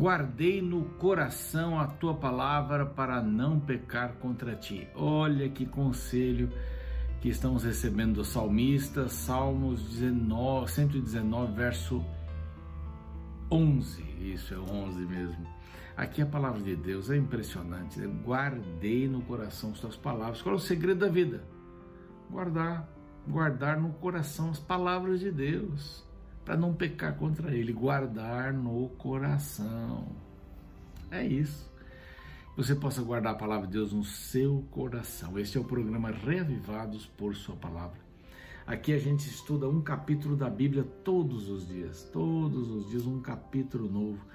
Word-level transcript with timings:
Guardei 0.00 0.62
no 0.62 0.86
coração 0.96 1.78
a 1.78 1.86
tua 1.86 2.14
palavra 2.14 2.86
para 2.86 3.22
não 3.22 3.60
pecar 3.60 4.14
contra 4.14 4.56
ti. 4.56 4.88
Olha 4.94 5.46
que 5.50 5.66
conselho 5.66 6.50
que 7.20 7.28
estamos 7.28 7.64
recebendo 7.64 8.14
do 8.14 8.24
salmista, 8.24 9.10
Salmos 9.10 9.82
19, 9.90 10.70
119, 10.70 11.52
verso 11.52 12.02
11. 13.50 14.02
Isso 14.18 14.54
é 14.54 14.58
11 14.58 15.00
mesmo. 15.00 15.46
Aqui 15.94 16.22
a 16.22 16.26
palavra 16.26 16.62
de 16.62 16.74
Deus 16.74 17.10
é 17.10 17.18
impressionante. 17.18 18.00
Guardei 18.24 19.06
no 19.06 19.20
coração 19.20 19.72
as 19.72 19.80
tuas 19.80 19.96
palavras. 19.96 20.40
Qual 20.40 20.54
é 20.54 20.56
o 20.56 20.58
segredo 20.58 21.00
da 21.00 21.08
vida? 21.08 21.44
Guardar, 22.30 22.88
guardar 23.28 23.78
no 23.78 23.92
coração 23.92 24.48
as 24.48 24.58
palavras 24.58 25.20
de 25.20 25.30
Deus 25.30 26.08
para 26.50 26.58
não 26.58 26.74
pecar 26.74 27.14
contra 27.14 27.54
ele, 27.54 27.72
guardar 27.72 28.52
no 28.52 28.88
coração. 28.98 30.08
É 31.08 31.24
isso. 31.24 31.70
Você 32.56 32.74
possa 32.74 33.00
guardar 33.02 33.34
a 33.34 33.36
palavra 33.36 33.68
de 33.68 33.74
Deus 33.74 33.92
no 33.92 34.02
seu 34.02 34.64
coração. 34.68 35.38
Este 35.38 35.58
é 35.58 35.60
o 35.60 35.64
programa 35.64 36.10
Reavivados 36.10 37.06
por 37.06 37.36
Sua 37.36 37.54
Palavra. 37.54 38.00
Aqui 38.66 38.92
a 38.92 38.98
gente 38.98 39.28
estuda 39.28 39.68
um 39.68 39.80
capítulo 39.80 40.34
da 40.34 40.50
Bíblia 40.50 40.82
todos 41.04 41.48
os 41.48 41.68
dias, 41.68 42.02
todos 42.12 42.68
os 42.68 42.90
dias 42.90 43.06
um 43.06 43.20
capítulo 43.20 43.88
novo 43.88 44.26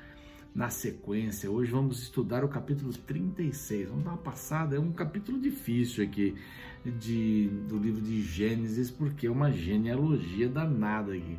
na 0.56 0.70
sequência. 0.70 1.52
Hoje 1.52 1.70
vamos 1.70 2.02
estudar 2.02 2.46
o 2.46 2.48
capítulo 2.48 2.94
36. 2.94 3.90
Vamos 3.90 4.06
dar 4.06 4.12
uma 4.12 4.18
passada, 4.18 4.78
é 4.78 4.80
um 4.80 4.94
capítulo 4.94 5.38
difícil 5.38 6.06
aqui 6.06 6.34
de, 6.86 7.50
do 7.68 7.78
livro 7.78 8.00
de 8.00 8.22
Gênesis, 8.22 8.90
porque 8.90 9.28
é 9.28 9.30
uma 9.30 9.52
genealogia 9.52 10.48
danada 10.48 11.12
aqui 11.12 11.38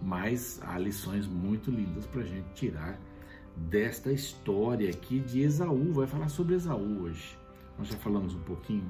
mas 0.00 0.60
há 0.62 0.78
lições 0.78 1.26
muito 1.26 1.70
lindas 1.70 2.06
para 2.06 2.22
a 2.22 2.24
gente 2.24 2.48
tirar 2.54 2.98
desta 3.56 4.12
história 4.12 4.90
aqui 4.90 5.20
de 5.20 5.40
Esaú. 5.40 5.92
Vai 5.92 6.06
falar 6.06 6.28
sobre 6.28 6.54
Esaú 6.54 7.02
hoje. 7.02 7.36
Nós 7.78 7.88
já 7.88 7.96
falamos 7.96 8.34
um 8.34 8.40
pouquinho 8.40 8.88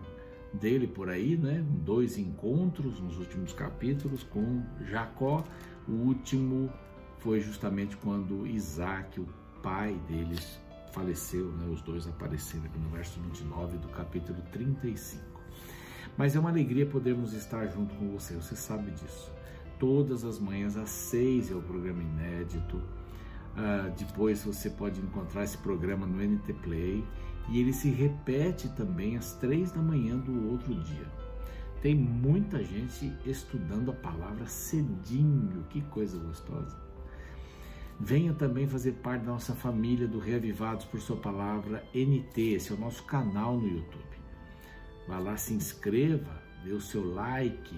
dele 0.52 0.86
por 0.86 1.08
aí, 1.08 1.36
né? 1.36 1.64
Dois 1.84 2.18
encontros 2.18 3.00
nos 3.00 3.18
últimos 3.18 3.52
capítulos 3.52 4.22
com 4.22 4.62
Jacó. 4.86 5.44
O 5.86 5.92
último 5.92 6.70
foi 7.18 7.40
justamente 7.40 7.96
quando 7.96 8.46
Isaac, 8.46 9.20
o 9.20 9.28
pai 9.62 9.98
deles, 10.08 10.60
faleceu, 10.92 11.46
né? 11.52 11.68
Os 11.72 11.82
dois 11.82 12.06
apareceram 12.06 12.64
aqui 12.64 12.78
no 12.78 12.90
verso 12.90 13.20
29 13.20 13.78
do 13.78 13.88
capítulo 13.88 14.40
35. 14.52 15.22
Mas 16.16 16.34
é 16.34 16.40
uma 16.40 16.50
alegria 16.50 16.84
podermos 16.84 17.32
estar 17.32 17.66
junto 17.68 17.94
com 17.94 18.08
você, 18.10 18.34
você 18.34 18.56
sabe 18.56 18.90
disso 18.90 19.37
todas 19.78 20.24
as 20.24 20.38
manhãs 20.38 20.76
às 20.76 20.90
seis 20.90 21.50
é 21.50 21.54
o 21.54 21.62
programa 21.62 22.02
inédito. 22.02 22.76
Uh, 22.76 23.90
depois 23.96 24.44
você 24.44 24.70
pode 24.70 25.00
encontrar 25.00 25.44
esse 25.44 25.58
programa 25.58 26.06
no 26.06 26.22
NT 26.22 26.52
Play 26.54 27.04
e 27.48 27.60
ele 27.60 27.72
se 27.72 27.88
repete 27.88 28.68
também 28.70 29.16
às 29.16 29.32
três 29.34 29.72
da 29.72 29.80
manhã 29.80 30.16
do 30.16 30.50
outro 30.50 30.74
dia. 30.74 31.06
Tem 31.80 31.94
muita 31.94 32.62
gente 32.62 33.12
estudando 33.24 33.90
a 33.90 33.94
palavra 33.94 34.46
cedinho, 34.46 35.64
que 35.70 35.80
coisa 35.82 36.18
gostosa. 36.18 36.76
Venha 38.00 38.32
também 38.32 38.66
fazer 38.66 38.92
parte 38.92 39.24
da 39.24 39.32
nossa 39.32 39.54
família 39.54 40.06
do 40.06 40.18
Reavivados 40.18 40.84
por 40.84 41.00
Sua 41.00 41.16
Palavra 41.16 41.84
NT, 41.94 42.40
esse 42.54 42.70
é 42.70 42.74
o 42.74 42.78
nosso 42.78 43.02
canal 43.04 43.56
no 43.56 43.66
YouTube. 43.66 44.04
Vá 45.08 45.18
lá, 45.18 45.36
se 45.36 45.54
inscreva, 45.54 46.42
dê 46.64 46.72
o 46.72 46.80
seu 46.80 47.12
like 47.12 47.76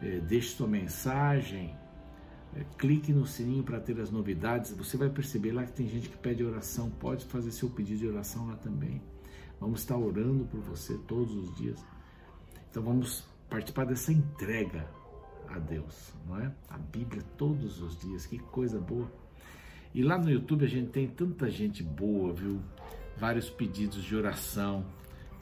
deixe 0.00 0.56
sua 0.56 0.66
mensagem, 0.66 1.74
é, 2.56 2.64
clique 2.78 3.12
no 3.12 3.26
sininho 3.26 3.62
para 3.62 3.78
ter 3.78 3.98
as 4.00 4.10
novidades. 4.10 4.72
Você 4.72 4.96
vai 4.96 5.08
perceber 5.08 5.52
lá 5.52 5.64
que 5.64 5.72
tem 5.72 5.88
gente 5.88 6.08
que 6.08 6.16
pede 6.16 6.44
oração, 6.44 6.90
pode 6.90 7.24
fazer 7.26 7.50
seu 7.52 7.70
pedido 7.70 8.00
de 8.00 8.08
oração 8.08 8.46
lá 8.46 8.56
também. 8.56 9.00
Vamos 9.60 9.80
estar 9.80 9.96
orando 9.96 10.44
por 10.46 10.60
você 10.60 10.96
todos 11.06 11.34
os 11.34 11.54
dias. 11.56 11.84
Então 12.70 12.82
vamos 12.82 13.24
participar 13.48 13.84
dessa 13.84 14.12
entrega 14.12 14.88
a 15.48 15.58
Deus, 15.58 16.14
não 16.26 16.38
é? 16.38 16.52
A 16.68 16.78
Bíblia 16.78 17.22
todos 17.36 17.82
os 17.82 17.98
dias, 17.98 18.26
que 18.26 18.38
coisa 18.38 18.80
boa. 18.80 19.10
E 19.92 20.02
lá 20.02 20.16
no 20.16 20.30
YouTube 20.30 20.64
a 20.64 20.68
gente 20.68 20.90
tem 20.90 21.08
tanta 21.08 21.50
gente 21.50 21.82
boa, 21.82 22.32
viu? 22.32 22.60
Vários 23.16 23.50
pedidos 23.50 24.02
de 24.02 24.14
oração. 24.16 24.86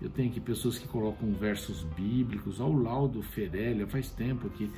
Eu 0.01 0.09
tenho 0.09 0.31
aqui 0.31 0.41
pessoas 0.41 0.79
que 0.79 0.87
colocam 0.87 1.33
versos 1.33 1.83
bíblicos, 1.83 2.61
ao 2.61 2.73
Laudo 2.73 3.21
Ferélia, 3.23 3.87
faz 3.87 4.11
tempo 4.11 4.49
que, 4.51 4.71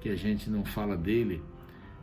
que 0.00 0.10
a 0.10 0.16
gente 0.16 0.50
não 0.50 0.64
fala 0.64 0.96
dele. 0.96 1.42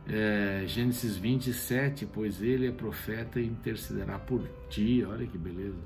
É, 0.08 0.64
Gênesis 0.66 1.16
27, 1.16 2.06
pois 2.06 2.42
ele 2.42 2.66
é 2.66 2.72
profeta 2.72 3.40
e 3.40 3.46
intercederá 3.46 4.18
por 4.18 4.48
ti. 4.68 5.04
Olha 5.04 5.26
que 5.26 5.38
beleza, 5.38 5.78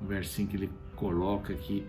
um 0.00 0.06
versinho 0.06 0.46
que 0.48 0.56
ele 0.56 0.70
coloca 0.94 1.52
aqui. 1.52 1.84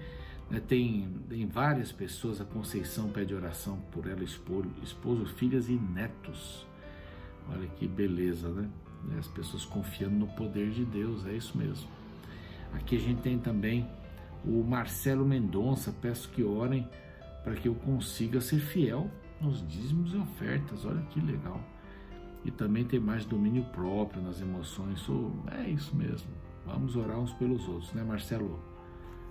Né, 0.49 0.59
tem, 0.59 1.07
tem 1.29 1.47
várias 1.47 1.91
pessoas, 1.91 2.41
a 2.41 2.45
Conceição 2.45 3.09
pede 3.09 3.33
oração 3.33 3.77
por 3.91 4.07
ela, 4.07 4.23
esposo, 4.23 4.69
esposo, 4.83 5.25
filhas 5.25 5.69
e 5.69 5.73
netos. 5.73 6.65
Olha 7.49 7.67
que 7.67 7.87
beleza, 7.87 8.49
né? 8.49 8.69
As 9.17 9.27
pessoas 9.27 9.65
confiando 9.65 10.15
no 10.15 10.27
poder 10.27 10.69
de 10.71 10.85
Deus, 10.85 11.25
é 11.25 11.33
isso 11.33 11.57
mesmo. 11.57 11.89
Aqui 12.73 12.97
a 12.97 12.99
gente 12.99 13.21
tem 13.21 13.39
também 13.39 13.87
o 14.45 14.63
Marcelo 14.63 15.25
Mendonça, 15.25 15.93
peço 16.01 16.29
que 16.29 16.43
orem 16.43 16.87
para 17.43 17.53
que 17.55 17.67
eu 17.67 17.75
consiga 17.75 18.41
ser 18.41 18.59
fiel 18.59 19.09
nos 19.39 19.65
dízimos 19.67 20.13
e 20.13 20.17
ofertas. 20.17 20.85
Olha 20.85 21.01
que 21.03 21.19
legal. 21.19 21.61
E 22.43 22.51
também 22.51 22.83
ter 22.83 22.99
mais 22.99 23.25
domínio 23.25 23.63
próprio 23.65 24.21
nas 24.21 24.41
emoções. 24.41 25.05
É 25.51 25.69
isso 25.69 25.95
mesmo. 25.95 26.29
Vamos 26.65 26.95
orar 26.95 27.19
uns 27.19 27.33
pelos 27.33 27.67
outros, 27.67 27.93
né, 27.93 28.03
Marcelo? 28.03 28.59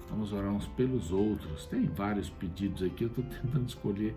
Vamos 0.08 0.32
orar 0.32 0.50
uns 0.50 0.66
pelos 0.68 1.12
outros. 1.12 1.66
Tem 1.66 1.86
vários 1.86 2.30
pedidos 2.30 2.82
aqui, 2.82 3.04
eu 3.04 3.08
estou 3.08 3.24
tentando 3.42 3.66
escolher. 3.66 4.14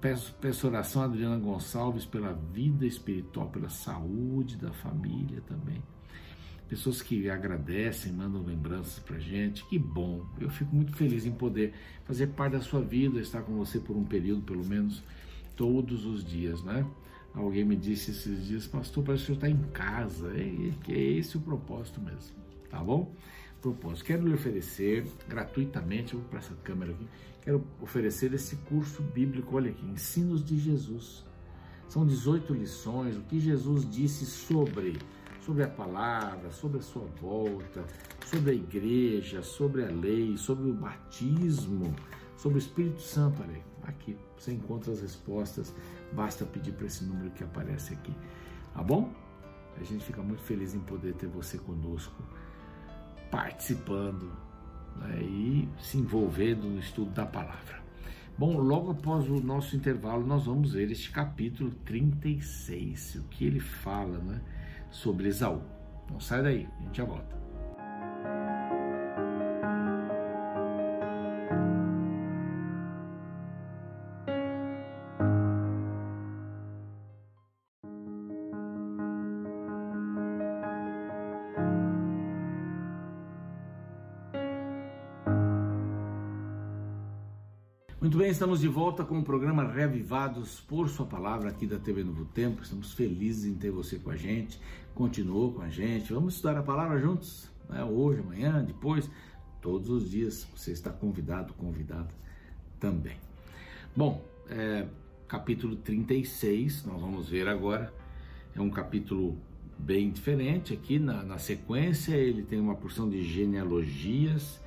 Peço, 0.00 0.34
peço 0.40 0.66
oração 0.66 1.02
a 1.02 1.06
Adriana 1.06 1.38
Gonçalves 1.38 2.04
pela 2.04 2.32
vida 2.32 2.84
espiritual, 2.84 3.48
pela 3.48 3.68
saúde 3.70 4.56
da 4.56 4.72
família 4.72 5.40
também 5.42 5.82
pessoas 6.70 7.02
que 7.02 7.28
agradecem, 7.28 8.12
mandam 8.12 8.44
lembranças 8.44 9.00
para 9.00 9.18
gente. 9.18 9.64
Que 9.66 9.76
bom! 9.76 10.24
Eu 10.40 10.48
fico 10.48 10.72
muito 10.72 10.94
feliz 10.94 11.26
em 11.26 11.32
poder 11.32 11.74
fazer 12.04 12.28
parte 12.28 12.52
da 12.52 12.60
sua 12.60 12.80
vida, 12.80 13.20
estar 13.20 13.42
com 13.42 13.56
você 13.56 13.80
por 13.80 13.96
um 13.96 14.04
período, 14.04 14.42
pelo 14.42 14.64
menos 14.64 15.02
todos 15.56 16.06
os 16.06 16.24
dias, 16.24 16.62
né? 16.62 16.86
Alguém 17.34 17.64
me 17.64 17.74
disse 17.74 18.12
esses 18.12 18.46
dias, 18.46 18.68
pastor, 18.68 19.02
parece 19.02 19.26
que 19.26 19.32
o 19.32 19.34
senhor 19.34 19.50
está 19.52 19.66
em 19.66 19.70
casa. 19.72 20.32
É, 20.32 20.92
é 20.92 21.00
esse 21.18 21.36
o 21.36 21.40
propósito 21.40 22.00
mesmo, 22.00 22.36
tá 22.70 22.78
bom? 22.78 23.12
Propósito. 23.60 24.04
Quero 24.04 24.26
lhe 24.26 24.34
oferecer 24.34 25.04
gratuitamente, 25.28 26.14
vou 26.14 26.24
para 26.26 26.38
essa 26.38 26.54
câmera 26.62 26.92
aqui, 26.92 27.08
quero 27.42 27.66
oferecer 27.80 28.32
esse 28.32 28.54
curso 28.56 29.02
bíblico, 29.02 29.56
olha 29.56 29.72
aqui, 29.72 29.84
Ensinos 29.86 30.44
de 30.44 30.56
Jesus. 30.56 31.24
São 31.88 32.06
18 32.06 32.54
lições, 32.54 33.16
o 33.16 33.22
que 33.22 33.40
Jesus 33.40 33.90
disse 33.90 34.24
sobre 34.24 34.96
sobre 35.44 35.64
a 35.64 35.68
palavra, 35.68 36.50
sobre 36.50 36.78
a 36.78 36.82
sua 36.82 37.06
volta, 37.20 37.84
sobre 38.26 38.52
a 38.52 38.54
igreja, 38.54 39.42
sobre 39.42 39.84
a 39.84 39.88
lei, 39.88 40.36
sobre 40.36 40.70
o 40.70 40.74
batismo, 40.74 41.94
sobre 42.36 42.58
o 42.58 42.60
Espírito 42.60 43.00
Santo. 43.00 43.42
Olha, 43.42 43.62
aqui 43.82 44.16
você 44.36 44.52
encontra 44.52 44.92
as 44.92 45.00
respostas, 45.00 45.74
basta 46.12 46.44
pedir 46.44 46.72
para 46.72 46.86
esse 46.86 47.04
número 47.04 47.30
que 47.30 47.44
aparece 47.44 47.94
aqui, 47.94 48.14
tá 48.74 48.82
bom? 48.82 49.12
A 49.80 49.84
gente 49.84 50.04
fica 50.04 50.22
muito 50.22 50.42
feliz 50.42 50.74
em 50.74 50.80
poder 50.80 51.14
ter 51.14 51.26
você 51.26 51.56
conosco, 51.58 52.22
participando 53.30 54.30
né, 54.96 55.22
e 55.22 55.68
se 55.80 55.96
envolvendo 55.98 56.68
no 56.68 56.78
estudo 56.78 57.10
da 57.12 57.24
palavra. 57.24 57.80
Bom, 58.36 58.58
logo 58.58 58.92
após 58.92 59.28
o 59.28 59.40
nosso 59.40 59.76
intervalo, 59.76 60.26
nós 60.26 60.46
vamos 60.46 60.72
ver 60.72 60.90
este 60.90 61.10
capítulo 61.10 61.70
36, 61.84 63.16
o 63.16 63.24
que 63.24 63.44
ele 63.44 63.60
fala, 63.60 64.18
né? 64.18 64.40
Sobre 64.90 65.28
Esaú. 65.28 65.62
Não 66.10 66.20
sai 66.20 66.42
daí, 66.42 66.68
a 66.78 66.82
gente 66.82 66.96
já 66.96 67.04
volta. 67.04 67.39
Estamos 88.40 88.60
de 88.60 88.68
volta 88.68 89.04
com 89.04 89.18
o 89.18 89.22
programa 89.22 89.70
Revivados 89.70 90.60
por 90.60 90.88
Sua 90.88 91.04
Palavra 91.04 91.50
aqui 91.50 91.66
da 91.66 91.78
TV 91.78 92.02
Novo 92.02 92.24
Tempo. 92.24 92.62
Estamos 92.62 92.94
felizes 92.94 93.44
em 93.44 93.54
ter 93.54 93.70
você 93.70 93.98
com 93.98 94.08
a 94.08 94.16
gente. 94.16 94.58
Continuou 94.94 95.52
com 95.52 95.60
a 95.60 95.68
gente. 95.68 96.10
Vamos 96.10 96.36
estudar 96.36 96.56
a 96.56 96.62
palavra 96.62 96.98
juntos? 96.98 97.50
Né? 97.68 97.84
Hoje, 97.84 98.20
amanhã, 98.20 98.64
depois, 98.64 99.10
todos 99.60 99.90
os 99.90 100.10
dias. 100.10 100.48
Você 100.56 100.72
está 100.72 100.88
convidado, 100.88 101.52
convidada 101.52 102.08
também. 102.80 103.18
Bom, 103.94 104.24
é, 104.48 104.86
capítulo 105.28 105.76
36, 105.76 106.86
nós 106.86 106.98
vamos 106.98 107.28
ver 107.28 107.46
agora. 107.46 107.92
É 108.56 108.60
um 108.62 108.70
capítulo 108.70 109.36
bem 109.78 110.10
diferente 110.10 110.72
aqui 110.72 110.98
na, 110.98 111.22
na 111.22 111.36
sequência, 111.36 112.14
ele 112.14 112.42
tem 112.42 112.58
uma 112.58 112.74
porção 112.74 113.06
de 113.06 113.22
genealogias, 113.22 114.58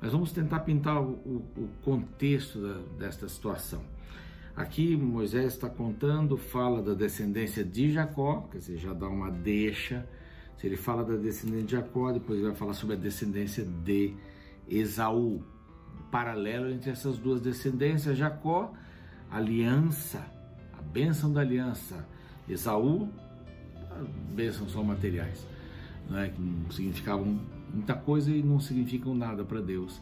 mas 0.00 0.12
vamos 0.12 0.32
tentar 0.32 0.60
pintar 0.60 1.00
o, 1.00 1.12
o, 1.56 1.68
contexto 1.84 2.60
da, 2.60 2.74
desta 2.98 3.28
situação. 3.28 3.82
Aqui 4.56 4.96
Moisés 4.96 5.54
está 5.54 5.68
contando, 5.68 6.36
fala 6.36 6.82
da 6.82 6.94
descendência 6.94 7.64
de 7.64 7.92
Jacó, 7.92 8.48
quer 8.50 8.58
dizer, 8.58 8.78
já 8.78 8.92
dá 8.92 9.08
uma 9.08 9.30
deixa. 9.30 10.06
Se 10.58 10.66
ele 10.66 10.76
fala 10.76 11.04
da 11.04 11.16
descendência 11.16 11.66
de 11.66 11.72
Jacó, 11.72 12.12
depois 12.12 12.38
ele 12.38 12.48
vai 12.48 12.56
falar 12.56 12.74
sobre 12.74 12.96
a 12.96 12.98
descendência 12.98 13.64
de 13.64 14.14
Esaú. 14.68 15.42
Paralelo 16.10 16.70
entre 16.70 16.90
essas 16.90 17.18
duas 17.18 17.40
descendências, 17.40 18.18
Jacó, 18.18 18.72
aliança, 19.30 20.26
a 20.76 20.82
bênção 20.82 21.32
da 21.32 21.40
aliança. 21.40 22.06
Esaú, 22.48 23.08
bênçãos 24.34 24.72
são 24.72 24.82
materiais, 24.82 25.46
não 26.10 26.18
é? 26.18 26.28
que 26.28 26.40
não 26.40 26.70
significavam 26.70 27.40
muita 27.72 27.94
coisa 27.94 28.30
e 28.30 28.42
não 28.42 28.58
significam 28.58 29.14
nada 29.14 29.44
para 29.44 29.60
Deus. 29.60 30.00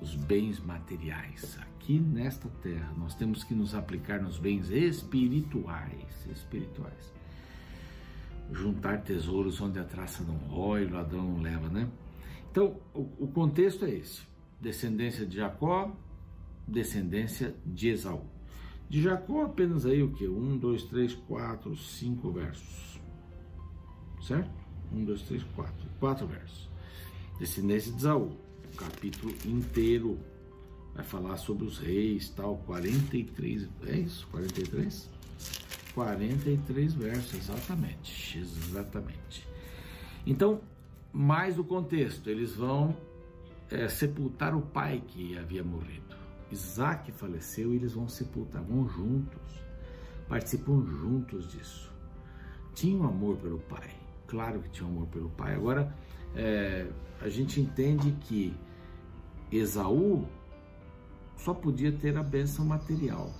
Os 0.00 0.14
bens 0.14 0.58
materiais. 0.60 1.58
Aqui 1.60 1.98
nesta 1.98 2.48
terra, 2.62 2.92
nós 2.96 3.14
temos 3.14 3.44
que 3.44 3.54
nos 3.54 3.74
aplicar 3.74 4.20
nos 4.20 4.38
bens 4.38 4.70
espirituais, 4.70 6.26
espirituais. 6.30 7.14
Juntar 8.52 9.02
tesouros 9.02 9.60
onde 9.60 9.78
a 9.78 9.84
traça 9.84 10.24
não 10.24 10.36
rói, 10.36 10.86
o 10.86 10.92
ladrão 10.92 11.22
não 11.22 11.40
leva, 11.40 11.68
né? 11.68 11.88
Então, 12.50 12.76
o 12.94 13.26
contexto 13.28 13.84
é 13.84 13.90
esse: 13.90 14.22
descendência 14.60 15.26
de 15.26 15.36
Jacó, 15.36 15.94
descendência 16.66 17.54
de 17.64 17.88
Esaú. 17.88 18.22
De 18.88 19.02
Jacó, 19.02 19.44
apenas 19.44 19.84
aí 19.84 20.02
o 20.02 20.12
que? 20.12 20.28
Um, 20.28 20.56
dois, 20.56 20.84
três, 20.84 21.14
quatro, 21.14 21.76
cinco 21.76 22.30
versos. 22.30 23.00
Certo? 24.22 24.65
Um, 24.92 25.04
dois, 25.04 25.22
três, 25.22 25.42
quatro. 25.54 25.86
Quatro 25.98 26.26
versos. 26.26 26.68
Descendência 27.38 27.92
de 27.92 27.98
Esaú. 27.98 28.36
O 28.72 28.76
capítulo 28.76 29.34
inteiro 29.44 30.18
vai 30.94 31.04
falar 31.04 31.36
sobre 31.36 31.64
os 31.66 31.78
reis, 31.78 32.30
tal. 32.30 32.56
43. 32.58 33.68
É 33.86 33.96
isso? 33.96 34.26
43? 34.28 35.10
43 35.94 36.94
versos, 36.94 37.34
exatamente. 37.34 38.38
Exatamente. 38.38 39.48
Então, 40.26 40.60
mais 41.12 41.58
o 41.58 41.64
contexto, 41.64 42.28
eles 42.28 42.54
vão 42.54 42.94
é, 43.70 43.88
sepultar 43.88 44.54
o 44.54 44.60
pai 44.60 45.02
que 45.06 45.36
havia 45.38 45.64
morrido. 45.64 46.14
Isaac 46.50 47.10
faleceu 47.12 47.72
e 47.72 47.76
eles 47.76 47.94
vão 47.94 48.08
sepultar, 48.08 48.62
vão 48.62 48.88
juntos, 48.88 49.40
participam 50.28 50.84
juntos 50.84 51.50
disso. 51.50 51.92
Tinham 52.74 53.04
amor 53.06 53.36
pelo 53.38 53.58
pai, 53.60 53.90
claro 54.36 54.60
que 54.60 54.68
tinham 54.68 54.90
amor 54.90 55.06
pelo 55.06 55.30
pai. 55.30 55.54
Agora, 55.54 55.96
é, 56.34 56.86
a 57.22 57.28
gente 57.30 57.58
entende 57.58 58.12
que 58.20 58.54
Esaú 59.50 60.28
só 61.38 61.54
podia 61.54 61.90
ter 61.90 62.18
a 62.18 62.22
bênção 62.22 62.66
material, 62.66 63.32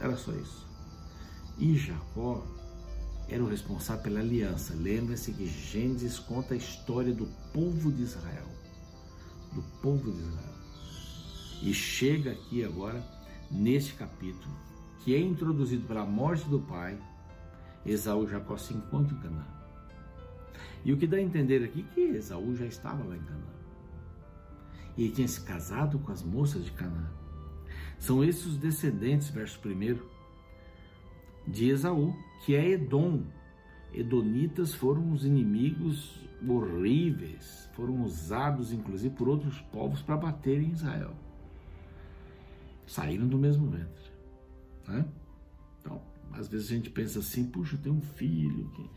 era 0.00 0.16
só 0.16 0.32
isso. 0.32 0.66
E 1.58 1.76
Jacó 1.76 2.42
era 3.28 3.42
o 3.42 3.48
responsável 3.48 4.02
pela 4.02 4.20
aliança. 4.20 4.74
Lembre-se 4.74 5.32
que 5.32 5.46
Gênesis 5.46 6.18
conta 6.18 6.54
a 6.54 6.56
história 6.56 7.12
do 7.12 7.26
povo 7.52 7.92
de 7.92 8.02
Israel. 8.02 8.46
Do 9.52 9.60
povo 9.82 10.10
de 10.10 10.20
Israel. 10.20 10.54
E 11.62 11.74
chega 11.74 12.30
aqui 12.30 12.64
agora, 12.64 13.04
neste 13.50 13.92
capítulo, 13.92 14.54
que 15.00 15.14
é 15.14 15.20
introduzido 15.20 15.86
pela 15.86 16.06
morte 16.06 16.48
do 16.48 16.60
pai, 16.60 16.98
Esaú 17.84 18.24
e 18.24 18.30
Jacó 18.30 18.56
se 18.56 18.72
encontram 18.72 19.18
em 19.18 19.20
Canaã. 19.20 19.58
E 20.84 20.92
o 20.92 20.96
que 20.96 21.06
dá 21.06 21.16
a 21.16 21.22
entender 21.22 21.64
aqui 21.64 21.86
é 21.88 21.94
que 21.94 22.00
Esaú 22.00 22.54
já 22.54 22.66
estava 22.66 23.04
lá 23.04 23.16
em 23.16 23.22
Canaã. 23.22 23.58
E 24.96 25.04
ele 25.04 25.12
tinha 25.12 25.28
se 25.28 25.40
casado 25.40 25.98
com 25.98 26.12
as 26.12 26.22
moças 26.22 26.64
de 26.64 26.72
Canaã. 26.72 27.10
São 27.98 28.22
esses 28.22 28.46
os 28.46 28.56
descendentes, 28.56 29.28
verso 29.28 29.60
1, 29.66 29.98
de 31.50 31.68
Esaú, 31.68 32.14
que 32.44 32.54
é 32.54 32.70
Edom. 32.70 33.22
Edonitas 33.92 34.74
foram 34.74 35.12
os 35.12 35.24
inimigos 35.24 36.20
horríveis, 36.46 37.68
foram 37.74 38.02
usados 38.02 38.72
inclusive 38.72 39.14
por 39.14 39.28
outros 39.28 39.60
povos 39.72 40.02
para 40.02 40.16
bater 40.16 40.60
em 40.62 40.70
Israel 40.70 41.14
saíram 42.88 43.28
do 43.28 43.38
mesmo 43.38 43.68
ventre. 43.68 44.10
Né? 44.88 45.04
Então, 45.80 46.00
às 46.32 46.48
vezes 46.48 46.70
a 46.70 46.74
gente 46.74 46.90
pensa 46.90 47.18
assim, 47.20 47.46
puxa, 47.46 47.76
tenho 47.76 47.94
um 47.94 48.00
filho, 48.00 48.70
que, 48.70 48.90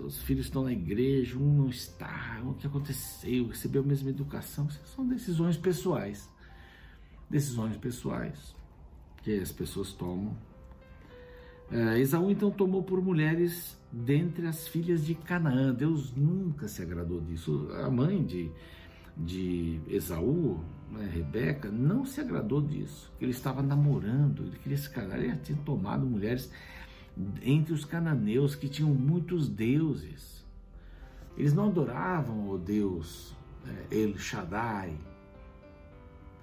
os 0.00 0.22
filhos 0.22 0.46
estão 0.46 0.64
na 0.64 0.72
igreja, 0.72 1.38
um 1.38 1.54
não 1.54 1.68
está, 1.68 2.40
o 2.44 2.54
que 2.54 2.66
aconteceu, 2.66 3.48
recebeu 3.48 3.82
a 3.82 3.84
mesma 3.84 4.10
educação, 4.10 4.68
são 4.84 5.06
decisões 5.06 5.56
pessoais. 5.56 6.28
Decisões 7.28 7.76
pessoais 7.76 8.54
que 9.22 9.38
as 9.38 9.52
pessoas 9.52 9.92
tomam. 9.92 10.36
É, 11.70 11.98
Esaú 11.98 12.30
então 12.30 12.50
tomou 12.50 12.82
por 12.82 13.00
mulheres 13.02 13.78
dentre 13.90 14.46
as 14.46 14.68
filhas 14.68 15.04
de 15.04 15.14
Canaã. 15.14 15.72
Deus 15.72 16.14
nunca 16.14 16.68
se 16.68 16.82
agradou 16.82 17.20
disso. 17.20 17.68
A 17.82 17.90
mãe 17.90 18.22
de, 18.22 18.50
de 19.16 19.80
Esaú, 19.88 20.60
né, 20.90 21.08
Rebeca, 21.10 21.70
não 21.70 22.04
se 22.04 22.20
agradou 22.20 22.60
disso. 22.60 23.10
Ele 23.18 23.30
estava 23.30 23.62
namorando, 23.62 24.42
ele 24.42 24.58
queria 24.58 24.76
se 24.76 24.90
casar, 24.90 25.18
ele 25.18 25.36
tinha 25.36 25.56
tomado 25.64 26.04
mulheres 26.04 26.50
entre 27.42 27.72
os 27.72 27.84
cananeus 27.84 28.54
que 28.54 28.68
tinham 28.68 28.92
muitos 28.92 29.48
deuses. 29.48 30.44
Eles 31.36 31.52
não 31.52 31.68
adoravam 31.68 32.50
o 32.50 32.58
Deus 32.58 33.34
é, 33.90 34.02
El 34.02 34.18
Shaddai, 34.18 34.98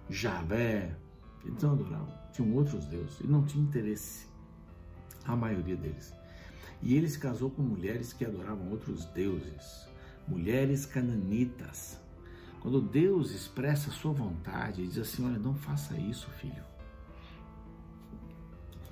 Javé, 0.10 0.96
eles 1.46 1.62
não 1.62 1.74
adoravam, 1.74 2.14
tinham 2.34 2.54
outros 2.56 2.86
deuses 2.86 3.20
e 3.20 3.28
não 3.28 3.44
tinha 3.46 3.64
interesse, 3.64 4.28
a 5.26 5.36
maioria 5.36 5.76
deles. 5.76 6.14
E 6.82 6.96
ele 6.96 7.10
se 7.10 7.20
casou 7.20 7.50
com 7.50 7.62
mulheres 7.62 8.14
que 8.14 8.26
adoravam 8.26 8.70
outros 8.70 9.06
deuses, 9.06 9.88
mulheres 10.28 10.86
cananitas. 10.86 12.00
Quando 12.62 12.82
Deus 12.82 13.32
expressa 13.32 13.90
a 13.90 13.94
sua 13.94 14.12
vontade 14.12 14.82
e 14.82 14.88
diz 14.88 14.98
assim: 14.98 15.26
Olha, 15.26 15.38
não 15.38 15.56
faça 15.56 15.98
isso, 15.98 16.30
filho. 16.32 16.64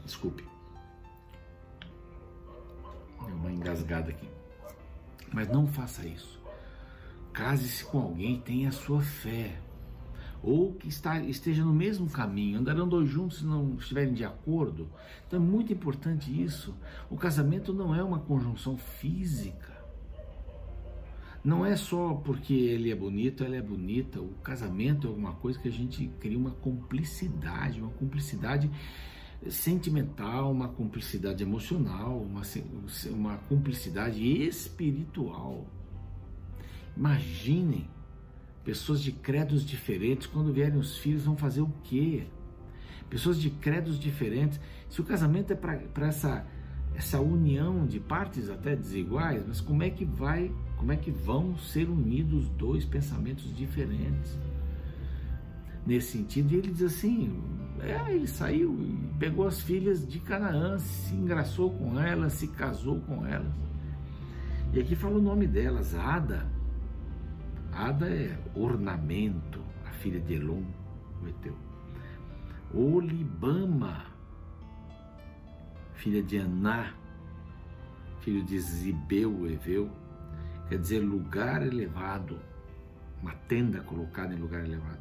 Desculpe. 0.06 0.57
Engasgada 3.68 4.10
aqui. 4.10 4.28
Mas 5.34 5.50
não 5.50 5.68
faça 5.68 6.08
isso. 6.08 6.42
Case-se 7.34 7.84
com 7.86 8.00
alguém 8.00 8.36
e 8.36 8.40
tenha 8.40 8.70
a 8.70 8.72
sua 8.72 9.02
fé. 9.02 9.60
Ou 10.42 10.74
que 10.74 10.88
está, 10.88 11.20
esteja 11.20 11.66
no 11.66 11.74
mesmo 11.74 12.10
caminho, 12.10 12.60
andarão 12.60 12.88
dois 12.88 13.10
juntos 13.10 13.40
se 13.40 13.46
não 13.46 13.76
estiverem 13.76 14.14
de 14.14 14.24
acordo. 14.24 14.88
Então 15.28 15.40
é 15.40 15.44
muito 15.44 15.74
importante 15.74 16.32
isso. 16.32 16.76
O 17.10 17.18
casamento 17.18 17.74
não 17.74 17.94
é 17.94 18.02
uma 18.02 18.20
conjunção 18.20 18.78
física. 18.78 19.76
Não 21.44 21.66
é 21.66 21.76
só 21.76 22.14
porque 22.14 22.54
ele 22.54 22.92
é 22.92 22.96
bonito, 22.96 23.44
ela 23.44 23.56
é 23.56 23.62
bonita. 23.62 24.22
O 24.22 24.34
casamento 24.44 25.08
é 25.08 25.10
alguma 25.10 25.34
coisa 25.34 25.60
que 25.60 25.68
a 25.68 25.72
gente 25.72 26.08
cria 26.20 26.38
uma 26.38 26.52
cumplicidade, 26.52 27.82
uma 27.82 27.92
cumplicidade 27.92 28.70
sentimental, 29.50 30.52
uma 30.52 30.68
cumplicidade 30.68 31.44
emocional, 31.44 32.18
uma, 32.18 32.42
uma 33.12 33.38
cumplicidade 33.38 34.22
espiritual. 34.26 35.66
Imaginem 36.96 37.88
pessoas 38.64 39.02
de 39.02 39.12
credos 39.12 39.66
diferentes, 39.66 40.28
quando 40.28 40.52
vierem 40.52 40.78
os 40.78 40.98
filhos, 40.98 41.24
vão 41.24 41.38
fazer 41.38 41.62
o 41.62 41.72
quê? 41.84 42.28
Pessoas 43.10 43.40
de 43.40 43.50
credos 43.50 44.00
diferentes. 44.00 44.60
Se 44.90 45.00
o 45.00 45.04
casamento 45.04 45.54
é 45.54 45.56
para 45.56 46.08
essa, 46.08 46.46
essa 46.96 47.22
união 47.22 47.86
de 47.86 48.00
partes 48.00 48.50
até 48.50 48.76
desiguais, 48.76 49.44
mas 49.48 49.62
como 49.62 49.84
é 49.84 49.90
que 49.90 50.04
vai 50.04 50.52
como 50.78 50.92
é 50.92 50.96
que 50.96 51.10
vão 51.10 51.58
ser 51.58 51.90
unidos 51.90 52.48
dois 52.50 52.86
pensamentos 52.86 53.54
diferentes? 53.54 54.38
Nesse 55.86 56.12
sentido, 56.12 56.54
ele 56.54 56.72
diz 56.72 56.84
assim: 56.84 57.42
é, 57.82 58.14
ele 58.14 58.28
saiu 58.28 58.78
e 58.82 58.98
pegou 59.20 59.48
as 59.48 59.62
filhas 59.62 60.08
de 60.08 60.20
Canaã, 60.20 60.78
se 60.80 61.14
engraçou 61.14 61.72
com 61.72 62.00
elas, 62.00 62.34
se 62.34 62.48
casou 62.48 63.00
com 63.02 63.26
elas. 63.26 63.52
E 64.74 64.80
aqui 64.80 64.96
fala 64.96 65.18
o 65.18 65.22
nome 65.22 65.48
delas, 65.48 65.96
Ada. 65.96 66.48
Ada 67.72 68.10
é 68.10 68.38
ornamento, 68.56 69.62
a 69.86 69.92
filha 69.92 70.20
de 70.20 70.36
Elon, 70.36 70.64
o 71.24 71.28
Eteu. 71.28 71.56
Olibama, 72.74 74.06
filha 75.94 76.22
de 76.22 76.38
Aná, 76.38 76.94
filho 78.22 78.44
de 78.44 78.60
Zibeu, 78.60 79.50
Eveu 79.50 79.90
quer 80.68 80.80
dizer 80.80 81.00
lugar 81.00 81.66
elevado, 81.66 82.40
uma 83.22 83.34
tenda 83.48 83.82
colocada 83.82 84.34
em 84.34 84.38
lugar 84.38 84.64
elevado. 84.64 85.00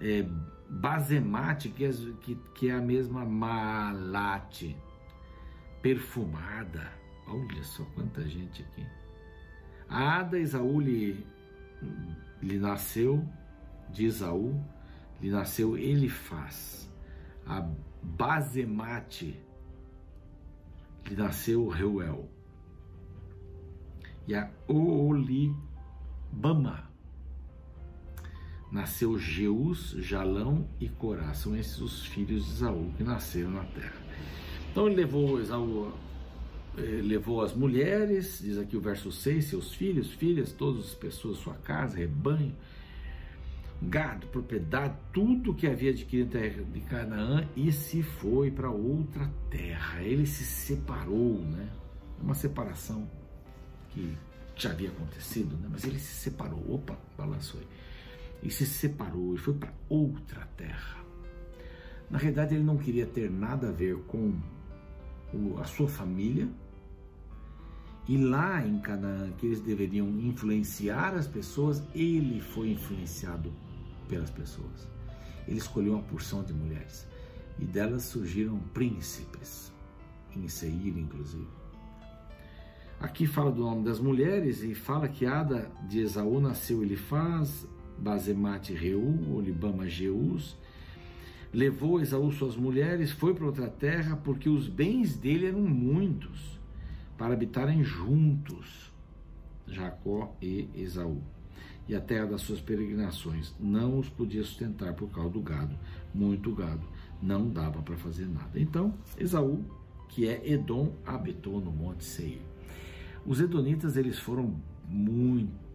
É, 0.00 0.26
basemate, 0.70 1.68
que 1.68 1.84
é, 1.84 1.90
que, 2.20 2.36
que 2.54 2.68
é 2.68 2.74
a 2.74 2.80
mesma 2.80 3.24
malate, 3.24 4.76
perfumada. 5.82 6.92
Olha 7.26 7.62
só 7.64 7.84
quanta 7.94 8.26
gente 8.26 8.62
aqui. 8.62 8.86
A 9.88 10.20
Ada 10.20 10.38
Esaú 10.38 10.80
lhe, 10.80 11.26
lhe 12.40 12.58
nasceu, 12.58 13.26
de 13.90 14.04
Esaú, 14.06 14.64
lhe 15.20 15.30
nasceu 15.30 15.76
Elifaz. 15.76 16.88
A 17.44 17.68
Bazemate 18.02 19.38
lhe 21.08 21.16
nasceu 21.16 21.68
Reuel. 21.68 22.30
E 24.28 24.34
a 24.34 24.50
Oolibama 24.68 25.60
nasceu 28.70 29.18
Jeus, 29.18 29.96
Jalão 29.98 30.66
e 30.80 30.88
Corá. 30.88 31.34
São 31.34 31.56
esses 31.56 31.80
os 31.80 32.06
filhos 32.06 32.44
de 32.44 32.50
Esaú 32.52 32.92
que 32.96 33.02
nasceram 33.02 33.50
na 33.50 33.64
terra. 33.64 34.00
Então 34.70 34.86
ele 34.86 34.96
levou 34.96 35.40
Esaú, 35.40 35.92
eh, 36.78 37.00
levou 37.02 37.42
as 37.42 37.52
mulheres, 37.52 38.40
diz 38.42 38.58
aqui 38.58 38.76
o 38.76 38.80
verso 38.80 39.10
6, 39.10 39.44
seus 39.44 39.74
filhos, 39.74 40.12
filhas, 40.12 40.52
todas 40.52 40.86
as 40.86 40.94
pessoas, 40.94 41.38
sua 41.38 41.54
casa, 41.54 41.96
rebanho, 41.96 42.54
gado, 43.82 44.26
propriedade, 44.28 44.94
tudo 45.12 45.54
que 45.54 45.66
havia 45.66 45.90
adquirido 45.90 46.28
em 46.28 46.40
terra 46.40 46.62
de 46.62 46.80
Canaã 46.82 47.48
e 47.56 47.72
se 47.72 48.02
foi 48.02 48.50
para 48.50 48.70
outra 48.70 49.28
terra. 49.50 50.02
Ele 50.02 50.26
se 50.26 50.44
separou, 50.44 51.40
né? 51.40 51.68
Uma 52.22 52.34
separação 52.34 53.10
que 53.88 54.16
já 54.54 54.70
havia 54.70 54.90
acontecido, 54.90 55.56
né? 55.56 55.66
mas 55.70 55.84
ele 55.84 55.98
se 55.98 56.14
separou. 56.14 56.62
Opa, 56.74 56.96
balançou 57.16 57.58
aí 57.58 57.66
e 58.42 58.50
se 58.50 58.66
separou 58.66 59.34
e 59.34 59.38
foi 59.38 59.54
para 59.54 59.72
outra 59.88 60.46
terra. 60.56 61.04
Na 62.10 62.18
realidade, 62.18 62.54
ele 62.54 62.64
não 62.64 62.76
queria 62.76 63.06
ter 63.06 63.30
nada 63.30 63.68
a 63.68 63.72
ver 63.72 63.96
com 64.08 64.34
a 65.60 65.64
sua 65.64 65.88
família. 65.88 66.48
E 68.08 68.16
lá 68.16 68.66
em 68.66 68.80
Canaã, 68.80 69.30
que 69.32 69.46
eles 69.46 69.60
deveriam 69.60 70.08
influenciar 70.08 71.14
as 71.14 71.28
pessoas, 71.28 71.82
ele 71.94 72.40
foi 72.40 72.70
influenciado 72.70 73.52
pelas 74.08 74.30
pessoas. 74.30 74.88
Ele 75.46 75.58
escolheu 75.58 75.92
uma 75.92 76.02
porção 76.02 76.42
de 76.42 76.52
mulheres 76.52 77.06
e 77.58 77.64
delas 77.64 78.04
surgiram 78.04 78.58
príncipes, 78.74 79.72
em 80.34 80.48
Seir, 80.48 80.98
inclusive. 80.98 81.46
Aqui 82.98 83.26
fala 83.26 83.50
do 83.52 83.62
nome 83.62 83.84
das 83.84 84.00
mulheres 84.00 84.62
e 84.62 84.74
fala 84.74 85.08
que 85.08 85.24
Ada 85.24 85.70
de 85.88 86.00
Esaú 86.00 86.40
nasceu 86.40 86.82
Elifaz, 86.82 87.66
Bazemate 88.00 88.72
Reu, 88.72 89.02
Olibama 89.32 89.88
Jeus, 89.88 90.56
levou 91.52 92.00
Esaú 92.00 92.30
suas 92.32 92.56
mulheres, 92.56 93.10
foi 93.10 93.34
para 93.34 93.46
outra 93.46 93.68
terra, 93.68 94.16
porque 94.16 94.48
os 94.48 94.68
bens 94.68 95.16
dele 95.16 95.46
eram 95.46 95.60
muitos, 95.60 96.58
para 97.18 97.34
habitarem 97.34 97.84
juntos, 97.84 98.90
Jacó 99.66 100.34
e 100.40 100.68
Esaú. 100.74 101.20
E 101.88 101.94
a 101.94 102.00
terra 102.00 102.26
das 102.26 102.42
suas 102.42 102.60
peregrinações 102.60 103.52
não 103.58 103.98
os 103.98 104.08
podia 104.08 104.42
sustentar 104.42 104.94
por 104.94 105.10
causa 105.10 105.30
do 105.30 105.40
gado, 105.40 105.76
muito 106.14 106.54
gado, 106.54 106.86
não 107.20 107.48
dava 107.50 107.82
para 107.82 107.96
fazer 107.96 108.26
nada. 108.26 108.58
Então, 108.58 108.94
Esaú, 109.18 109.64
que 110.08 110.26
é 110.26 110.40
Edom, 110.50 110.92
habitou 111.04 111.60
no 111.60 111.70
Monte 111.70 112.04
Seir. 112.04 112.40
Os 113.26 113.40
edonitas 113.40 113.96
eles 113.96 114.18
foram 114.18 114.54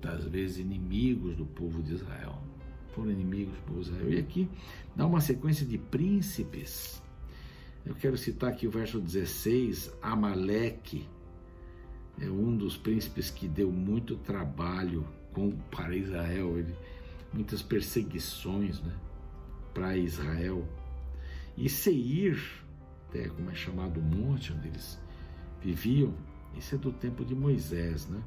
muitas 0.05 0.25
vezes 0.25 0.57
inimigos 0.59 1.35
do 1.35 1.45
povo 1.45 1.81
de 1.81 1.93
Israel. 1.93 2.37
Foram 2.93 3.11
inimigos 3.11 3.55
do 3.55 3.61
povo 3.63 3.81
de 3.81 3.89
Israel. 3.89 4.13
E 4.13 4.19
aqui 4.19 4.49
dá 4.95 5.05
uma 5.05 5.19
sequência 5.19 5.65
de 5.65 5.77
príncipes. 5.77 7.01
Eu 7.83 7.95
quero 7.95 8.17
citar 8.17 8.51
aqui 8.51 8.67
o 8.67 8.71
verso 8.71 8.99
16, 8.99 9.91
Amaleque, 10.01 11.07
é 12.19 12.29
um 12.29 12.55
dos 12.55 12.77
príncipes 12.77 13.29
que 13.29 13.47
deu 13.47 13.71
muito 13.71 14.15
trabalho 14.15 15.05
com, 15.33 15.51
para 15.51 15.95
Israel, 15.95 16.57
ele, 16.57 16.73
muitas 17.33 17.61
perseguições 17.61 18.81
né, 18.81 18.93
para 19.73 19.97
Israel. 19.97 20.65
E 21.57 21.69
Seir, 21.69 22.39
até 23.09 23.27
como 23.27 23.51
é 23.51 23.55
chamado 23.55 23.99
o 23.99 24.03
monte 24.03 24.53
onde 24.53 24.69
eles 24.69 24.97
viviam, 25.61 26.13
isso 26.57 26.75
é 26.75 26.77
do 26.77 26.91
tempo 26.91 27.25
de 27.25 27.35
Moisés, 27.35 28.07
né? 28.07 28.23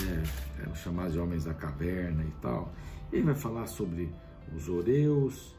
É, 0.00 0.64
é, 0.64 0.68
os 0.68 0.78
chamados 0.78 1.12
de 1.12 1.18
homens 1.18 1.44
da 1.44 1.54
caverna 1.54 2.24
e 2.24 2.32
tal. 2.40 2.72
Ele 3.12 3.22
vai 3.22 3.34
falar 3.34 3.66
sobre 3.66 4.10
os 4.54 4.68
Oreus, 4.68 5.54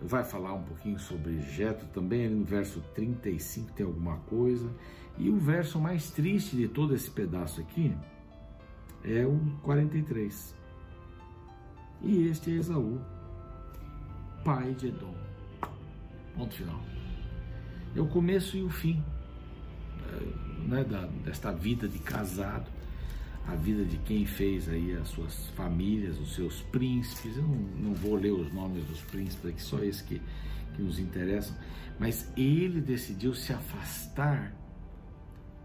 vai 0.00 0.24
falar 0.24 0.54
um 0.54 0.62
pouquinho 0.62 0.98
sobre 0.98 1.40
Jetro 1.40 1.86
também, 1.88 2.26
ali 2.26 2.34
no 2.34 2.44
verso 2.44 2.80
35 2.94 3.72
tem 3.72 3.86
alguma 3.86 4.16
coisa. 4.18 4.70
E 5.16 5.28
o 5.28 5.36
verso 5.38 5.78
mais 5.78 6.10
triste 6.10 6.56
de 6.56 6.68
todo 6.68 6.94
esse 6.94 7.10
pedaço 7.10 7.60
aqui 7.60 7.96
é 9.04 9.24
o 9.24 9.38
43. 9.62 10.54
E 12.02 12.28
este 12.28 12.50
é 12.50 12.54
Esaú, 12.54 13.00
pai 14.44 14.74
de 14.74 14.88
Edom. 14.88 15.14
Ponto 16.36 16.54
final. 16.54 16.80
É 17.94 18.00
o 18.00 18.06
começo 18.06 18.56
e 18.56 18.62
o 18.62 18.68
fim 18.68 19.02
né, 20.66 20.84
da, 20.84 21.06
desta 21.24 21.52
vida 21.52 21.88
de 21.88 21.98
casado 21.98 22.70
a 23.46 23.54
vida 23.54 23.84
de 23.84 23.98
quem 23.98 24.24
fez 24.24 24.68
aí 24.68 24.94
as 24.96 25.08
suas 25.08 25.48
famílias, 25.50 26.18
os 26.18 26.34
seus 26.34 26.62
príncipes. 26.62 27.36
Eu 27.36 27.42
não, 27.42 27.56
não 27.56 27.94
vou 27.94 28.16
ler 28.16 28.32
os 28.32 28.52
nomes 28.52 28.84
dos 28.84 29.00
príncipes 29.02 29.46
aqui, 29.46 29.62
só 29.62 29.78
esses 29.80 30.02
que, 30.02 30.20
que 30.74 30.82
nos 30.82 30.98
interessam. 30.98 31.56
Mas 31.98 32.32
ele 32.36 32.80
decidiu 32.80 33.34
se 33.34 33.52
afastar 33.52 34.54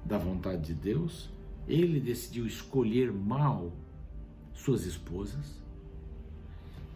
da 0.06 0.18
vontade 0.18 0.68
de 0.68 0.74
Deus, 0.74 1.30
ele 1.68 2.00
decidiu 2.00 2.46
escolher 2.46 3.12
mal 3.12 3.74
suas 4.54 4.86
esposas. 4.86 5.60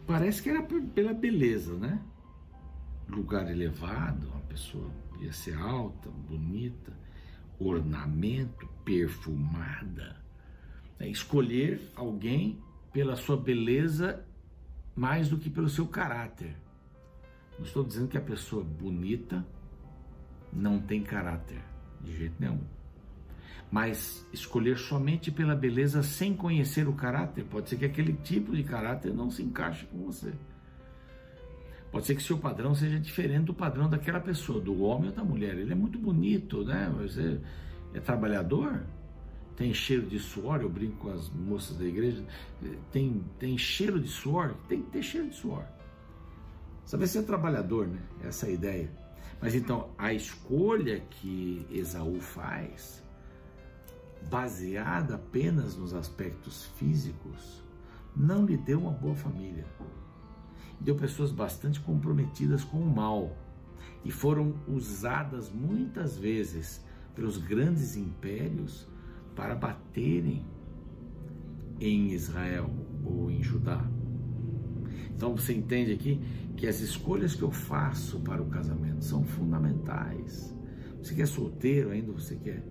Parece 0.06 0.42
que 0.42 0.50
era 0.50 0.62
pela 0.62 1.14
beleza, 1.14 1.76
né? 1.78 2.02
Lugar 3.08 3.50
elevado, 3.50 4.28
uma 4.28 4.42
pessoa 4.42 4.90
ia 5.22 5.32
ser 5.32 5.56
alta, 5.56 6.10
bonita, 6.10 6.92
ornamento, 7.60 8.68
perfumada 8.84 10.23
é 11.00 11.08
escolher 11.08 11.82
alguém 11.96 12.60
pela 12.92 13.16
sua 13.16 13.36
beleza 13.36 14.26
mais 14.96 15.30
do 15.30 15.38
que 15.38 15.50
pelo 15.50 15.70
seu 15.70 15.88
caráter. 15.88 16.56
Não 17.58 17.66
estou 17.66 17.84
dizendo 17.84 18.08
que 18.08 18.18
a 18.18 18.22
pessoa 18.22 18.64
bonita 18.64 19.46
não 20.52 20.80
tem 20.80 21.02
caráter, 21.02 21.62
de 22.02 22.16
jeito 22.16 22.36
nenhum. 22.40 22.62
Mas 23.72 24.28
escolher 24.32 24.78
somente 24.78 25.32
pela 25.32 25.56
beleza 25.56 26.04
sem 26.04 26.36
conhecer 26.36 26.88
o 26.88 26.94
caráter, 26.94 27.44
pode 27.46 27.70
ser 27.70 27.78
que 27.78 27.86
aquele 27.86 28.14
tipo 28.14 28.56
de 28.56 28.64
caráter 28.64 29.14
não 29.14 29.32
se 29.32 29.42
encaixe 29.42 29.86
com 29.88 29.98
você. 30.06 30.34
Pode 31.92 32.06
ser 32.06 32.16
que 32.16 32.24
seu 32.24 32.38
padrão 32.38 32.74
seja 32.74 33.00
diferente 33.00 33.46
do 33.46 33.54
padrão 33.54 33.90
daquela 33.90 34.20
pessoa, 34.20 34.60
do 34.60 34.82
homem 34.82 35.10
ou 35.10 35.16
da 35.16 35.24
mulher. 35.24 35.56
Ele 35.58 35.72
é 35.72 35.76
muito 35.76 36.00
bonito, 36.00 36.64
né? 36.64 36.92
Você 36.98 37.40
é 37.94 38.00
trabalhador, 38.00 38.84
tem 39.56 39.74
cheiro 39.74 40.08
de 40.08 40.20
suor, 40.20 40.62
eu 40.62 40.70
brinco 40.70 40.98
com 40.98 41.12
as 41.12 41.30
moças 41.30 41.78
da 41.78 41.86
igreja, 41.86 42.24
tem, 42.92 43.24
tem 43.40 43.58
cheiro 43.58 44.00
de 44.00 44.08
suor, 44.08 44.56
tem 44.68 44.82
que 44.82 44.90
ter 44.92 45.04
cheiro 45.04 45.30
de 45.30 45.36
suor. 45.36 45.66
Saber 46.86 47.08
ser 47.08 47.24
trabalhador, 47.24 47.88
né? 47.88 48.02
Essa 48.24 48.48
é 48.48 48.50
a 48.50 48.54
ideia. 48.54 48.92
Mas 49.42 49.56
então, 49.56 49.90
a 49.98 50.14
escolha 50.14 51.02
que 51.02 51.66
Esaú 51.70 52.20
faz, 52.20 53.04
baseada 54.30 55.16
apenas 55.16 55.76
nos 55.76 55.94
aspectos 55.94 56.66
físicos, 56.78 57.62
não 58.16 58.46
lhe 58.46 58.58
deu 58.58 58.80
uma 58.80 58.92
boa 58.92 59.16
família. 59.16 59.66
Deu 60.80 60.96
pessoas 60.96 61.32
bastante 61.32 61.80
comprometidas 61.80 62.64
com 62.64 62.78
o 62.78 62.96
mal 62.96 63.36
e 64.04 64.12
foram 64.12 64.56
usadas 64.68 65.50
muitas 65.50 66.18
vezes 66.18 66.84
pelos 67.16 67.38
grandes 67.38 67.96
impérios 67.96 68.88
para 69.36 69.56
baterem 69.56 70.46
em 71.80 72.12
Israel 72.12 72.70
ou 73.04 73.30
em 73.30 73.42
Judá. 73.42 73.86
Então 75.16 75.36
você 75.36 75.54
entende 75.54 75.92
aqui 75.92 76.22
que 76.56 76.68
as 76.68 76.80
escolhas 76.80 77.36
que 77.36 77.42
eu 77.42 77.52
faço 77.52 78.20
para 78.20 78.42
o 78.42 78.46
casamento 78.46 79.04
são 79.04 79.24
fundamentais. 79.24 80.54
Você 81.02 81.14
que 81.16 81.22
é 81.22 81.26
solteiro 81.26 81.92
ainda, 81.92 82.12
você 82.12 82.36
que 82.36 82.50
é 82.50 82.64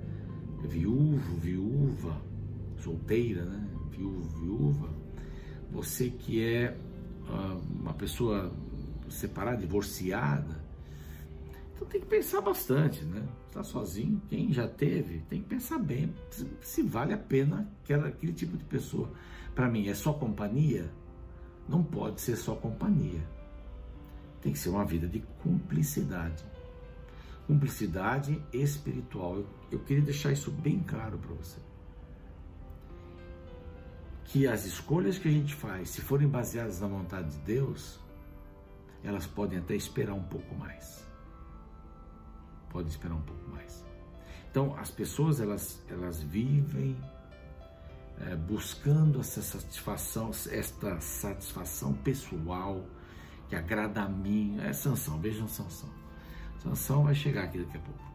viúvo, 0.65 1.37
viúva, 1.37 2.23
solteira, 2.79 3.45
né? 3.45 3.69
Viúvo, 3.91 4.23
viúva. 4.41 4.89
Você 5.71 6.11
que 6.11 6.43
é 6.43 6.77
uh, 7.29 7.61
uma 7.81 7.95
pessoa 7.95 8.53
separada, 9.09 9.59
divorciada, 9.59 10.62
então 11.83 11.85
tem 11.87 12.01
que 12.01 12.07
pensar 12.07 12.41
bastante, 12.41 13.05
né? 13.05 13.27
Está 13.49 13.63
sozinho, 13.65 14.23
quem 14.29 14.53
já 14.53 14.69
teve, 14.69 15.21
tem 15.29 15.43
que 15.43 15.49
pensar 15.49 15.79
bem 15.79 16.15
se, 16.61 16.83
vale 16.83 17.13
a 17.13 17.19
pena 17.19 17.69
aquela, 17.83 18.09
aquele 18.09 18.33
tipo 18.33 18.57
de 18.57 18.65
pessoa. 18.65 19.11
Para 19.55 19.69
mim, 19.69 19.89
é 19.89 19.95
só 19.95 20.13
companhia? 20.13 20.91
Não 21.69 21.83
pode 21.83 22.21
ser 22.21 22.37
só 22.37 22.55
companhia. 22.55 23.23
Tem 24.41 24.53
que 24.53 24.59
ser 24.59 24.71
uma 24.71 24.85
vida 24.85 25.07
de 25.09 25.21
cumplicidade. 25.43 26.45
Cumplicidade 27.47 28.43
espiritual. 28.53 29.37
Eu, 29.37 29.47
eu 29.73 29.79
queria 29.81 30.03
deixar 30.03 30.33
isso 30.33 30.51
bem 30.51 30.81
claro 30.81 31.19
para 31.19 31.35
você. 31.35 31.61
Que 34.25 34.47
as 34.47 34.65
escolhas 34.65 35.19
que 35.19 35.29
a 35.29 35.33
gente 35.33 35.55
faz, 35.55 35.91
se 35.91 36.01
forem 36.01 36.29
baseadas 36.29 36.81
na 36.81 36.87
vontade 36.87 37.31
de 37.31 37.39
Deus, 37.39 38.01
elas 39.05 39.27
podem 39.27 39.59
até 39.59 39.75
esperar 39.75 40.15
um 40.15 40.23
pouco 40.23 40.55
mais. 40.55 41.12
Podem 42.73 42.89
esperar 42.89 43.15
um 43.15 43.23
pouco 43.23 43.51
mais. 43.51 43.85
Então, 44.51 44.75
as 44.77 44.91
pessoas 44.91 45.41
elas, 45.41 45.83
elas 45.89 46.23
vivem 46.23 46.97
é, 48.21 48.35
buscando 48.35 49.21
essa 49.21 49.43
satisfação, 49.43 50.31
esta 50.51 51.01
satisfação 51.01 51.93
pessoal 51.93 52.85
que 53.49 53.57
agrada 53.57 54.03
a 54.03 54.09
mim. 54.09 54.59
É 54.61 54.73
Sansão, 54.73 55.21
vejam 55.21 55.47
Sansão. 55.47 55.91
Sansão 56.59 57.05
vai 57.05 57.15
chegar 57.15 57.45
aqui 57.45 57.59
daqui 57.59 57.77
a 57.77 57.81
pouco. 57.81 58.13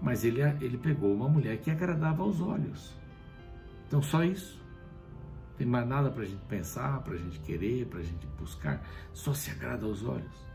Mas 0.00 0.24
ele, 0.24 0.42
ele 0.60 0.76
pegou 0.76 1.14
uma 1.14 1.28
mulher 1.28 1.58
que 1.58 1.70
agradava 1.70 2.22
aos 2.22 2.40
olhos. 2.40 2.92
Então, 3.86 4.02
só 4.02 4.24
isso. 4.24 4.60
Não 5.50 5.56
tem 5.58 5.66
mais 5.66 5.86
nada 5.86 6.10
para 6.10 6.22
a 6.22 6.26
gente 6.26 6.42
pensar, 6.46 7.00
para 7.02 7.14
a 7.14 7.18
gente 7.18 7.38
querer, 7.40 7.86
para 7.86 8.00
a 8.00 8.02
gente 8.02 8.26
buscar. 8.38 8.84
Só 9.12 9.32
se 9.32 9.50
agrada 9.50 9.86
aos 9.86 10.02
olhos. 10.04 10.51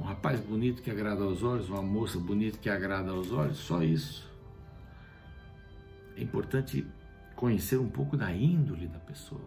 Um 0.00 0.04
rapaz 0.04 0.40
bonito 0.40 0.80
que 0.80 0.90
agrada 0.90 1.22
aos 1.22 1.42
olhos, 1.42 1.68
uma 1.68 1.82
moça 1.82 2.18
bonita 2.18 2.56
que 2.56 2.70
agrada 2.70 3.10
aos 3.10 3.30
olhos, 3.32 3.58
só 3.58 3.82
isso. 3.82 4.26
É 6.16 6.22
importante 6.22 6.86
conhecer 7.36 7.76
um 7.76 7.88
pouco 7.88 8.16
da 8.16 8.32
índole 8.32 8.86
da 8.86 8.98
pessoa. 8.98 9.44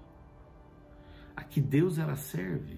A 1.36 1.44
que 1.44 1.60
Deus 1.60 1.98
ela 1.98 2.16
serve. 2.16 2.78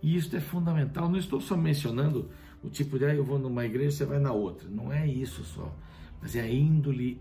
E 0.00 0.16
isso 0.16 0.36
é 0.36 0.40
fundamental. 0.40 1.08
Não 1.08 1.18
estou 1.18 1.40
só 1.40 1.56
mencionando 1.56 2.30
o 2.62 2.70
tipo 2.70 2.96
de, 2.96 3.06
ah, 3.06 3.14
eu 3.14 3.24
vou 3.24 3.40
numa 3.40 3.66
igreja, 3.66 3.96
você 3.96 4.04
vai 4.04 4.20
na 4.20 4.30
outra. 4.30 4.68
Não 4.68 4.92
é 4.92 5.04
isso 5.04 5.42
só. 5.42 5.74
Mas 6.22 6.36
é 6.36 6.42
a 6.42 6.48
índole 6.48 7.20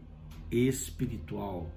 espiritual. 0.51 1.72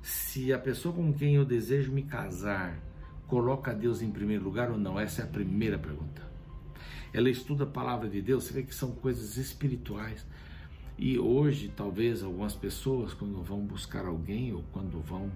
Se 0.00 0.52
a 0.52 0.60
pessoa 0.60 0.94
com 0.94 1.12
quem 1.12 1.34
eu 1.34 1.44
desejo 1.44 1.90
me 1.90 2.04
casar 2.04 2.78
coloca 3.26 3.74
Deus 3.74 4.00
em 4.00 4.12
primeiro 4.12 4.44
lugar 4.44 4.70
ou 4.70 4.78
não? 4.78 4.98
Essa 5.00 5.22
é 5.22 5.24
a 5.24 5.28
primeira 5.28 5.76
pergunta. 5.76 6.33
Ela 7.14 7.30
estuda 7.30 7.62
a 7.62 7.66
palavra 7.66 8.08
de 8.08 8.20
Deus, 8.20 8.42
você 8.42 8.54
vê 8.54 8.62
que 8.64 8.74
são 8.74 8.90
coisas 8.90 9.36
espirituais. 9.36 10.26
E 10.98 11.16
hoje, 11.16 11.72
talvez 11.74 12.24
algumas 12.24 12.56
pessoas, 12.56 13.14
quando 13.14 13.40
vão 13.40 13.60
buscar 13.60 14.04
alguém 14.04 14.52
ou 14.52 14.64
quando 14.72 15.00
vão 15.00 15.30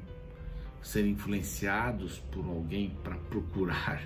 ser 0.83 1.07
influenciados 1.07 2.19
por 2.33 2.45
alguém 2.45 2.97
para 3.05 3.17
procurar, 3.17 4.03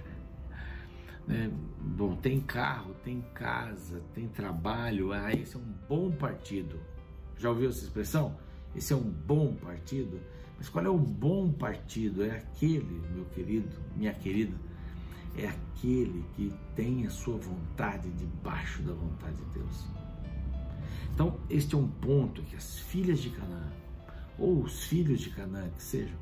né? 1.26 1.50
bom, 1.80 2.14
tem 2.14 2.40
carro, 2.40 2.94
tem 3.02 3.22
casa, 3.32 4.02
tem 4.14 4.28
trabalho, 4.28 5.12
ah, 5.12 5.32
esse 5.32 5.56
é 5.56 5.58
um 5.58 5.74
bom 5.88 6.10
partido. 6.10 6.78
Já 7.38 7.48
ouviu 7.48 7.70
essa 7.70 7.84
expressão? 7.84 8.36
Esse 8.76 8.92
é 8.92 8.96
um 8.96 9.10
bom 9.10 9.54
partido. 9.54 10.20
Mas 10.58 10.68
qual 10.68 10.84
é 10.84 10.90
o 10.90 10.98
bom 10.98 11.50
partido? 11.50 12.22
É 12.22 12.36
aquele, 12.36 13.02
meu 13.14 13.24
querido, 13.26 13.70
minha 13.96 14.12
querida, 14.12 14.54
é 15.36 15.48
aquele 15.48 16.24
que 16.34 16.52
tem 16.74 17.06
a 17.06 17.10
sua 17.10 17.36
vontade 17.36 18.10
debaixo 18.10 18.82
da 18.82 18.92
vontade 18.92 19.36
de 19.36 19.44
Deus. 19.58 19.86
Então, 21.14 21.38
este 21.48 21.74
é 21.74 21.78
um 21.78 21.88
ponto 21.88 22.42
que 22.42 22.56
as 22.56 22.78
filhas 22.78 23.20
de 23.20 23.30
Canaã, 23.30 23.72
ou 24.38 24.62
os 24.62 24.84
filhos 24.84 25.20
de 25.20 25.30
Canaã 25.30 25.68
que 25.70 25.82
sejam, 25.82 26.18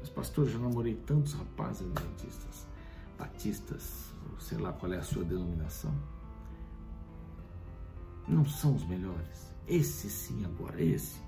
mas 0.00 0.08
pastor, 0.08 0.46
eu 0.46 0.52
já 0.52 0.58
namorei 0.58 0.94
tantos 1.06 1.34
rapazes 1.34 1.86
adventistas, 1.86 2.66
batistas, 3.18 4.10
sei 4.38 4.58
lá 4.58 4.72
qual 4.72 4.92
é 4.92 4.98
a 4.98 5.02
sua 5.02 5.24
denominação. 5.24 5.94
Não 8.26 8.44
são 8.46 8.74
os 8.74 8.86
melhores. 8.86 9.52
Esse 9.66 10.08
sim 10.08 10.44
agora, 10.44 10.80
esse. 10.82 11.20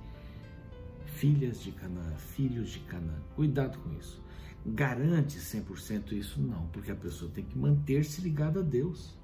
Filhas 1.04 1.60
de 1.60 1.72
Canaã, 1.72 2.14
filhos 2.16 2.70
de 2.70 2.80
Canaã. 2.80 3.20
Cuidado 3.34 3.78
com 3.78 3.92
isso. 3.98 4.21
Garante 4.64 5.38
100% 5.38 6.12
isso? 6.12 6.40
Não, 6.40 6.66
porque 6.68 6.92
a 6.92 6.96
pessoa 6.96 7.30
tem 7.30 7.44
que 7.44 7.58
manter-se 7.58 8.20
ligada 8.20 8.60
a 8.60 8.62
Deus. 8.62 9.18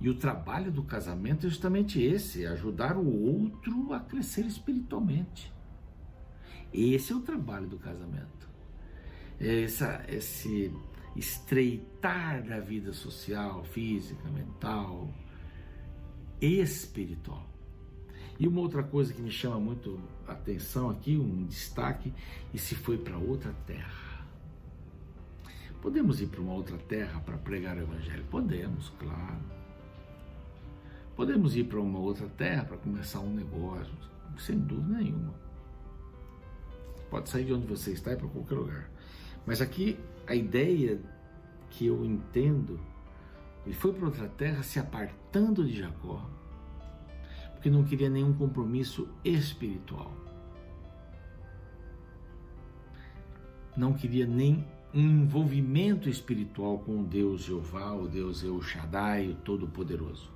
E 0.00 0.08
o 0.08 0.14
trabalho 0.14 0.70
do 0.70 0.82
casamento 0.82 1.46
é 1.46 1.48
justamente 1.48 2.00
esse: 2.00 2.44
é 2.44 2.48
ajudar 2.48 2.96
o 2.96 3.08
outro 3.08 3.92
a 3.92 4.00
crescer 4.00 4.44
espiritualmente. 4.44 5.52
Esse 6.72 7.12
é 7.12 7.16
o 7.16 7.20
trabalho 7.20 7.66
do 7.66 7.78
casamento. 7.78 8.48
É 9.40 9.62
essa, 9.62 10.04
esse 10.08 10.72
estreitar 11.16 12.44
da 12.44 12.60
vida 12.60 12.92
social, 12.92 13.64
física, 13.64 14.28
mental, 14.30 15.12
espiritual. 16.40 17.47
E 18.38 18.46
uma 18.46 18.60
outra 18.60 18.82
coisa 18.82 19.12
que 19.12 19.20
me 19.20 19.30
chama 19.30 19.58
muito 19.58 19.98
a 20.26 20.32
atenção 20.32 20.90
aqui, 20.90 21.16
um 21.16 21.44
destaque, 21.46 22.14
e 22.54 22.58
se 22.58 22.74
foi 22.74 22.96
para 22.96 23.16
outra 23.16 23.52
terra. 23.66 24.24
Podemos 25.82 26.20
ir 26.20 26.26
para 26.26 26.40
uma 26.40 26.52
outra 26.52 26.76
terra 26.76 27.20
para 27.20 27.36
pregar 27.36 27.76
o 27.76 27.80
evangelho? 27.80 28.24
Podemos, 28.30 28.90
claro. 28.98 29.40
Podemos 31.16 31.56
ir 31.56 31.64
para 31.64 31.80
uma 31.80 31.98
outra 31.98 32.28
terra 32.28 32.64
para 32.64 32.76
começar 32.76 33.20
um 33.20 33.34
negócio, 33.34 33.92
sem 34.38 34.58
dúvida 34.58 34.98
nenhuma. 34.98 35.34
Pode 37.10 37.28
sair 37.28 37.44
de 37.44 37.54
onde 37.54 37.66
você 37.66 37.92
está 37.92 38.12
e 38.12 38.16
para 38.16 38.28
qualquer 38.28 38.54
lugar. 38.54 38.90
Mas 39.44 39.60
aqui 39.60 39.98
a 40.26 40.34
ideia 40.34 41.00
que 41.70 41.86
eu 41.86 42.04
entendo, 42.04 42.78
ele 43.64 43.74
foi 43.74 43.92
para 43.92 44.06
outra 44.06 44.28
terra 44.28 44.62
se 44.62 44.78
apartando 44.78 45.64
de 45.64 45.78
Jacó, 45.78 46.28
porque 47.58 47.70
não 47.70 47.82
queria 47.82 48.08
nenhum 48.08 48.32
compromisso 48.32 49.08
espiritual. 49.24 50.12
Não 53.76 53.92
queria 53.94 54.28
nem 54.28 54.64
um 54.94 55.24
envolvimento 55.24 56.08
espiritual 56.08 56.78
com 56.78 57.00
o 57.00 57.04
Deus 57.04 57.42
Jeová, 57.42 57.92
o 57.94 58.06
Deus 58.06 58.44
El 58.44 58.62
Shaddai, 58.62 59.30
o 59.30 59.34
Todo-Poderoso. 59.34 60.30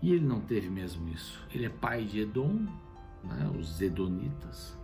E 0.00 0.12
ele 0.12 0.24
não 0.24 0.40
teve 0.40 0.70
mesmo 0.70 1.08
isso. 1.08 1.44
Ele 1.52 1.66
é 1.66 1.68
pai 1.68 2.04
de 2.04 2.20
Edom, 2.20 2.64
né, 3.24 3.50
os 3.58 3.82
Edonitas, 3.82 4.78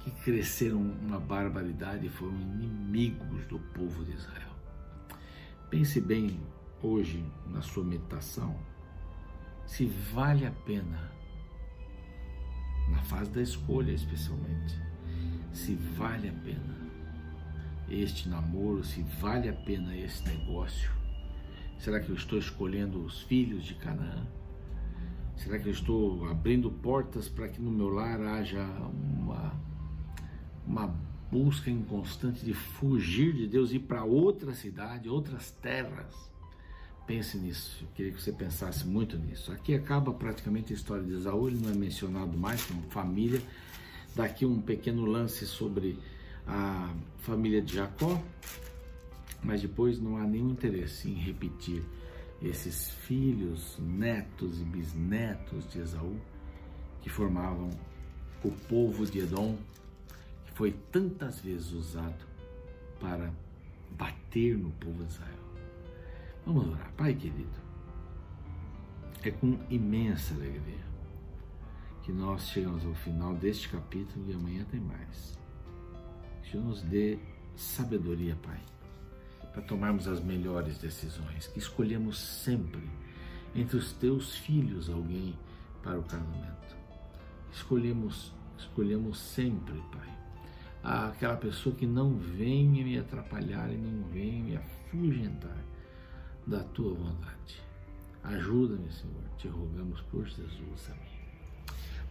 que 0.00 0.10
cresceram 0.10 0.80
uma 0.80 1.20
barbaridade 1.20 2.06
e 2.06 2.10
foram 2.10 2.34
inimigos 2.34 3.46
do 3.46 3.60
povo 3.72 4.04
de 4.04 4.14
Israel. 4.14 4.50
Pense 5.70 6.00
bem 6.00 6.40
hoje 6.82 7.24
na 7.46 7.62
sua 7.62 7.84
meditação 7.84 8.73
se 9.66 9.86
vale 9.86 10.46
a 10.46 10.50
pena, 10.50 11.12
na 12.90 13.02
fase 13.02 13.30
da 13.30 13.42
escolha 13.42 13.92
especialmente, 13.92 14.74
se 15.52 15.74
vale 15.74 16.28
a 16.28 16.32
pena 16.32 16.74
este 17.88 18.28
namoro, 18.28 18.84
se 18.84 19.02
vale 19.20 19.48
a 19.48 19.52
pena 19.52 19.96
esse 19.96 20.24
negócio 20.24 21.04
Será 21.84 22.00
que 22.00 22.08
eu 22.08 22.14
estou 22.14 22.38
escolhendo 22.38 23.04
os 23.04 23.20
filhos 23.20 23.62
de 23.62 23.74
Canaã? 23.74 24.26
Será 25.36 25.58
que 25.58 25.68
eu 25.68 25.72
estou 25.72 26.26
abrindo 26.26 26.70
portas 26.70 27.28
para 27.28 27.46
que 27.46 27.60
no 27.60 27.70
meu 27.70 27.88
lar 27.88 28.20
haja 28.22 28.64
uma, 28.64 29.52
uma 30.66 30.86
busca 31.30 31.70
inconstante 31.70 32.42
de 32.42 32.54
fugir 32.54 33.34
de 33.34 33.46
Deus, 33.46 33.70
ir 33.70 33.80
para 33.80 34.02
outra 34.02 34.54
cidade, 34.54 35.10
outras 35.10 35.50
terras? 35.50 36.32
Pense 37.06 37.36
nisso, 37.36 37.76
eu 37.82 37.88
queria 37.94 38.12
que 38.12 38.22
você 38.22 38.32
pensasse 38.32 38.86
muito 38.86 39.18
nisso. 39.18 39.52
Aqui 39.52 39.74
acaba 39.74 40.12
praticamente 40.12 40.72
a 40.72 40.76
história 40.76 41.04
de 41.04 41.12
Esaú, 41.12 41.48
ele 41.48 41.58
não 41.58 41.70
é 41.70 41.74
mencionado 41.74 42.36
mais 42.36 42.64
como 42.64 42.80
família. 42.90 43.42
Daqui 44.16 44.46
um 44.46 44.60
pequeno 44.60 45.04
lance 45.04 45.46
sobre 45.46 45.98
a 46.46 46.94
família 47.18 47.60
de 47.60 47.74
Jacó, 47.74 48.22
mas 49.42 49.60
depois 49.60 50.00
não 50.00 50.16
há 50.16 50.24
nenhum 50.24 50.50
interesse 50.50 51.10
em 51.10 51.14
repetir 51.14 51.82
esses 52.42 52.90
filhos, 52.90 53.78
netos 53.78 54.60
e 54.60 54.64
bisnetos 54.64 55.70
de 55.70 55.80
Esaú 55.80 56.16
que 57.02 57.10
formavam 57.10 57.68
o 58.42 58.50
povo 58.50 59.04
de 59.04 59.18
Edom, 59.18 59.58
que 60.46 60.52
foi 60.52 60.72
tantas 60.90 61.40
vezes 61.40 61.70
usado 61.72 62.24
para 62.98 63.30
bater 63.90 64.56
no 64.56 64.70
povo 64.70 65.04
de 65.04 65.12
Israel. 65.12 65.43
Vamos 66.46 66.68
orar, 66.68 66.92
Pai 66.96 67.14
querido. 67.14 67.64
É 69.22 69.30
com 69.30 69.58
imensa 69.70 70.34
alegria 70.34 70.84
que 72.02 72.12
nós 72.12 72.48
chegamos 72.48 72.84
ao 72.84 72.94
final 72.94 73.34
deste 73.34 73.68
capítulo 73.68 74.30
e 74.30 74.34
amanhã 74.34 74.64
tem 74.70 74.80
mais. 74.80 75.38
Que 76.42 76.48
o 76.48 76.50
Senhor 76.52 76.64
nos 76.64 76.82
dê 76.82 77.18
sabedoria, 77.56 78.36
Pai 78.42 78.60
para 79.54 79.62
tomarmos 79.62 80.08
as 80.08 80.20
melhores 80.20 80.78
decisões, 80.78 81.46
que 81.46 81.60
escolhemos 81.60 82.18
sempre 82.18 82.82
entre 83.54 83.76
os 83.76 83.92
teus 83.92 84.36
filhos 84.36 84.90
alguém 84.90 85.38
para 85.80 85.96
o 85.96 86.02
casamento. 86.02 86.76
Escolhemos, 87.52 88.32
escolhemos 88.58 89.16
sempre, 89.16 89.80
Pai, 89.92 90.12
aquela 90.82 91.36
pessoa 91.36 91.72
que 91.72 91.86
não 91.86 92.16
venha 92.16 92.84
me 92.84 92.98
atrapalhar 92.98 93.72
e 93.72 93.76
não 93.76 94.02
venha 94.10 94.42
me 94.42 94.56
afugentar 94.56 95.56
da 96.46 96.62
tua 96.64 96.94
vontade. 96.94 97.62
Ajuda-me, 98.22 98.90
Senhor, 98.90 99.22
te 99.36 99.48
rogamos 99.48 100.00
por 100.02 100.24
Jesus. 100.26 100.90
Amém. 100.90 101.14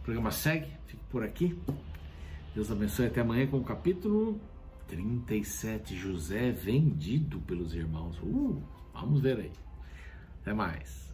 O 0.00 0.04
programa 0.04 0.30
segue, 0.30 0.70
fico 0.86 1.02
por 1.10 1.24
aqui. 1.24 1.58
Deus 2.54 2.70
abençoe 2.70 3.06
até 3.06 3.20
amanhã 3.20 3.46
com 3.46 3.58
o 3.58 3.64
capítulo 3.64 4.40
37. 4.86 5.96
José 5.96 6.52
vendido 6.52 7.40
pelos 7.40 7.74
irmãos. 7.74 8.16
Uh, 8.22 8.62
vamos 8.92 9.20
ver 9.20 9.38
aí. 9.38 9.52
Até 10.40 10.52
mais. 10.52 11.12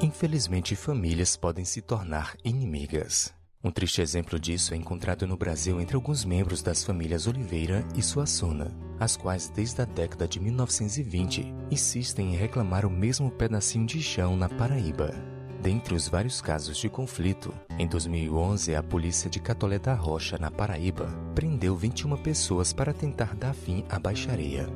Infelizmente, 0.00 0.76
famílias 0.76 1.36
podem 1.36 1.64
se 1.64 1.82
tornar 1.82 2.36
inimigas. 2.44 3.37
Um 3.62 3.72
triste 3.72 4.00
exemplo 4.00 4.38
disso 4.38 4.72
é 4.72 4.76
encontrado 4.76 5.26
no 5.26 5.36
Brasil 5.36 5.80
entre 5.80 5.96
alguns 5.96 6.24
membros 6.24 6.62
das 6.62 6.84
famílias 6.84 7.26
Oliveira 7.26 7.84
e 7.96 8.00
Suassuna, 8.00 8.72
as 9.00 9.16
quais 9.16 9.48
desde 9.48 9.82
a 9.82 9.84
década 9.84 10.28
de 10.28 10.38
1920 10.38 11.52
insistem 11.68 12.34
em 12.34 12.36
reclamar 12.36 12.86
o 12.86 12.90
mesmo 12.90 13.32
pedacinho 13.32 13.84
de 13.84 14.00
chão 14.00 14.36
na 14.36 14.48
Paraíba. 14.48 15.12
Dentre 15.60 15.96
os 15.96 16.06
vários 16.06 16.40
casos 16.40 16.76
de 16.76 16.88
conflito, 16.88 17.52
em 17.76 17.88
2011 17.88 18.76
a 18.76 18.82
polícia 18.82 19.28
de 19.28 19.40
Catolé 19.40 19.80
da 19.80 19.94
Rocha, 19.94 20.38
na 20.38 20.52
Paraíba, 20.52 21.08
prendeu 21.34 21.76
21 21.76 22.16
pessoas 22.18 22.72
para 22.72 22.94
tentar 22.94 23.34
dar 23.34 23.54
fim 23.54 23.84
à 23.88 23.98
baixaria. 23.98 24.68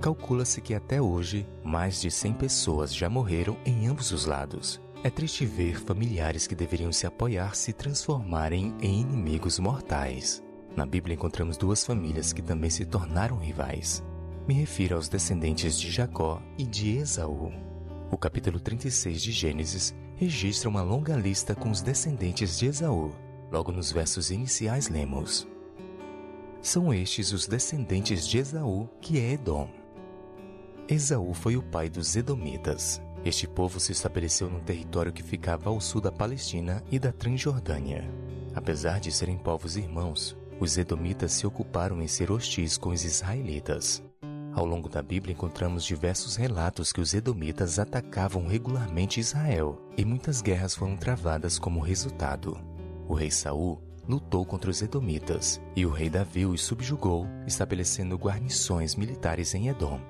Calcula-se 0.00 0.60
que 0.60 0.74
até 0.74 1.02
hoje, 1.02 1.44
mais 1.64 2.00
de 2.00 2.08
100 2.08 2.34
pessoas 2.34 2.94
já 2.94 3.10
morreram 3.10 3.56
em 3.66 3.88
ambos 3.88 4.12
os 4.12 4.26
lados. 4.26 4.80
É 5.04 5.10
triste 5.10 5.46
ver 5.46 5.80
familiares 5.80 6.48
que 6.48 6.56
deveriam 6.56 6.90
se 6.90 7.06
apoiar 7.06 7.54
se 7.54 7.72
transformarem 7.72 8.74
em 8.80 9.00
inimigos 9.00 9.56
mortais. 9.60 10.42
Na 10.74 10.84
Bíblia 10.84 11.14
encontramos 11.14 11.56
duas 11.56 11.84
famílias 11.84 12.32
que 12.32 12.42
também 12.42 12.68
se 12.68 12.84
tornaram 12.84 13.38
rivais. 13.38 14.02
Me 14.46 14.54
refiro 14.54 14.96
aos 14.96 15.08
descendentes 15.08 15.78
de 15.78 15.88
Jacó 15.88 16.42
e 16.58 16.64
de 16.64 16.96
Esaú. 16.96 17.52
O 18.10 18.18
capítulo 18.18 18.58
36 18.58 19.22
de 19.22 19.30
Gênesis 19.30 19.94
registra 20.16 20.68
uma 20.68 20.82
longa 20.82 21.14
lista 21.14 21.54
com 21.54 21.70
os 21.70 21.80
descendentes 21.80 22.58
de 22.58 22.66
Esaú. 22.66 23.12
Logo 23.52 23.70
nos 23.70 23.92
versos 23.92 24.32
iniciais 24.32 24.88
lemos: 24.88 25.46
São 26.60 26.92
estes 26.92 27.32
os 27.32 27.46
descendentes 27.46 28.26
de 28.26 28.38
Esaú, 28.38 28.88
que 29.00 29.20
é 29.20 29.34
Edom. 29.34 29.70
Esaú 30.88 31.32
foi 31.34 31.56
o 31.56 31.62
pai 31.62 31.88
dos 31.88 32.16
Edomitas. 32.16 33.00
Este 33.24 33.46
povo 33.46 33.80
se 33.80 33.92
estabeleceu 33.92 34.48
num 34.48 34.60
território 34.60 35.12
que 35.12 35.22
ficava 35.22 35.70
ao 35.70 35.80
sul 35.80 36.00
da 36.00 36.12
Palestina 36.12 36.82
e 36.90 36.98
da 36.98 37.12
Transjordânia. 37.12 38.08
Apesar 38.54 39.00
de 39.00 39.10
serem 39.12 39.36
povos 39.36 39.76
irmãos, 39.76 40.36
os 40.60 40.76
Edomitas 40.76 41.32
se 41.32 41.46
ocuparam 41.46 42.00
em 42.02 42.08
ser 42.08 42.30
hostis 42.30 42.76
com 42.76 42.90
os 42.90 43.04
israelitas. 43.04 44.02
Ao 44.52 44.64
longo 44.64 44.88
da 44.88 45.02
Bíblia 45.02 45.32
encontramos 45.32 45.84
diversos 45.84 46.34
relatos 46.34 46.92
que 46.92 47.00
os 47.00 47.14
Edomitas 47.14 47.78
atacavam 47.78 48.46
regularmente 48.46 49.20
Israel 49.20 49.80
e 49.96 50.04
muitas 50.04 50.40
guerras 50.40 50.74
foram 50.74 50.96
travadas 50.96 51.58
como 51.58 51.80
resultado. 51.80 52.58
O 53.06 53.14
rei 53.14 53.30
Saul 53.30 53.80
lutou 54.08 54.44
contra 54.44 54.70
os 54.70 54.80
Edomitas 54.80 55.60
e 55.76 55.84
o 55.84 55.90
rei 55.90 56.08
Davi 56.08 56.46
os 56.46 56.62
subjugou, 56.64 57.26
estabelecendo 57.46 58.16
guarnições 58.16 58.96
militares 58.96 59.54
em 59.54 59.68
Edom. 59.68 60.00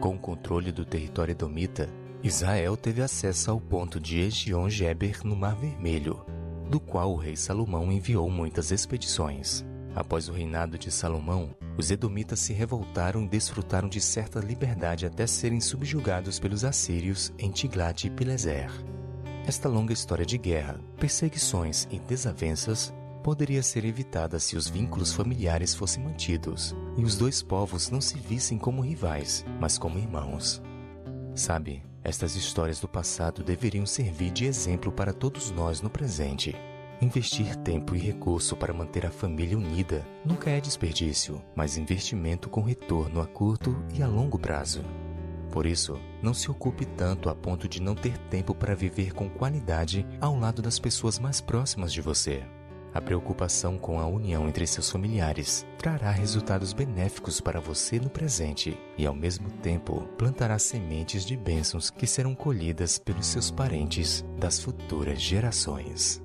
Com 0.00 0.16
o 0.16 0.18
controle 0.18 0.72
do 0.72 0.84
território 0.84 1.32
edomita, 1.32 1.88
Israel 2.24 2.74
teve 2.74 3.02
acesso 3.02 3.50
ao 3.50 3.60
ponto 3.60 4.00
de 4.00 4.18
Egion-Geber 4.18 5.20
no 5.26 5.36
Mar 5.36 5.54
Vermelho, 5.54 6.24
do 6.70 6.80
qual 6.80 7.12
o 7.12 7.16
rei 7.16 7.36
Salomão 7.36 7.92
enviou 7.92 8.30
muitas 8.30 8.70
expedições. 8.70 9.62
Após 9.94 10.26
o 10.26 10.32
reinado 10.32 10.78
de 10.78 10.90
Salomão, 10.90 11.54
os 11.76 11.90
edomitas 11.90 12.40
se 12.40 12.54
revoltaram 12.54 13.22
e 13.22 13.28
desfrutaram 13.28 13.90
de 13.90 14.00
certa 14.00 14.40
liberdade 14.40 15.04
até 15.04 15.26
serem 15.26 15.60
subjugados 15.60 16.40
pelos 16.40 16.64
assírios 16.64 17.30
em 17.38 17.50
Tiglat-Pileser. 17.50 18.70
Esta 19.46 19.68
longa 19.68 19.92
história 19.92 20.24
de 20.24 20.38
guerra, 20.38 20.80
perseguições 20.98 21.86
e 21.90 21.98
desavenças 21.98 22.90
poderia 23.22 23.62
ser 23.62 23.84
evitada 23.84 24.40
se 24.40 24.56
os 24.56 24.66
vínculos 24.66 25.12
familiares 25.12 25.74
fossem 25.74 26.02
mantidos 26.02 26.74
e 26.96 27.04
os 27.04 27.18
dois 27.18 27.42
povos 27.42 27.90
não 27.90 28.00
se 28.00 28.18
vissem 28.18 28.56
como 28.56 28.80
rivais, 28.80 29.44
mas 29.60 29.76
como 29.76 29.98
irmãos. 29.98 30.62
Sabe, 31.34 31.82
estas 32.04 32.36
histórias 32.36 32.78
do 32.78 32.86
passado 32.86 33.42
deveriam 33.42 33.86
servir 33.86 34.30
de 34.30 34.44
exemplo 34.44 34.92
para 34.92 35.14
todos 35.14 35.50
nós 35.50 35.80
no 35.80 35.88
presente. 35.88 36.54
Investir 37.00 37.56
tempo 37.56 37.96
e 37.96 37.98
recurso 37.98 38.54
para 38.54 38.74
manter 38.74 39.06
a 39.06 39.10
família 39.10 39.56
unida 39.56 40.06
nunca 40.24 40.50
é 40.50 40.60
desperdício, 40.60 41.42
mas 41.56 41.78
investimento 41.78 42.50
com 42.50 42.60
retorno 42.60 43.20
a 43.22 43.26
curto 43.26 43.74
e 43.94 44.02
a 44.02 44.06
longo 44.06 44.38
prazo. 44.38 44.84
Por 45.50 45.66
isso, 45.66 45.98
não 46.22 46.34
se 46.34 46.50
ocupe 46.50 46.84
tanto 46.84 47.28
a 47.28 47.34
ponto 47.34 47.68
de 47.68 47.80
não 47.80 47.94
ter 47.94 48.18
tempo 48.28 48.54
para 48.54 48.74
viver 48.74 49.14
com 49.14 49.30
qualidade 49.30 50.06
ao 50.20 50.38
lado 50.38 50.60
das 50.60 50.78
pessoas 50.78 51.18
mais 51.18 51.40
próximas 51.40 51.92
de 51.92 52.02
você. 52.02 52.42
A 52.94 53.00
preocupação 53.00 53.76
com 53.76 53.98
a 53.98 54.06
união 54.06 54.48
entre 54.48 54.64
seus 54.68 54.88
familiares 54.88 55.66
trará 55.76 56.12
resultados 56.12 56.72
benéficos 56.72 57.40
para 57.40 57.60
você 57.60 57.98
no 57.98 58.08
presente 58.08 58.78
e, 58.96 59.04
ao 59.04 59.14
mesmo 59.14 59.50
tempo, 59.50 60.08
plantará 60.16 60.56
sementes 60.60 61.26
de 61.26 61.36
bênçãos 61.36 61.90
que 61.90 62.06
serão 62.06 62.36
colhidas 62.36 62.96
pelos 62.96 63.26
seus 63.26 63.50
parentes 63.50 64.24
das 64.38 64.62
futuras 64.62 65.20
gerações. 65.20 66.23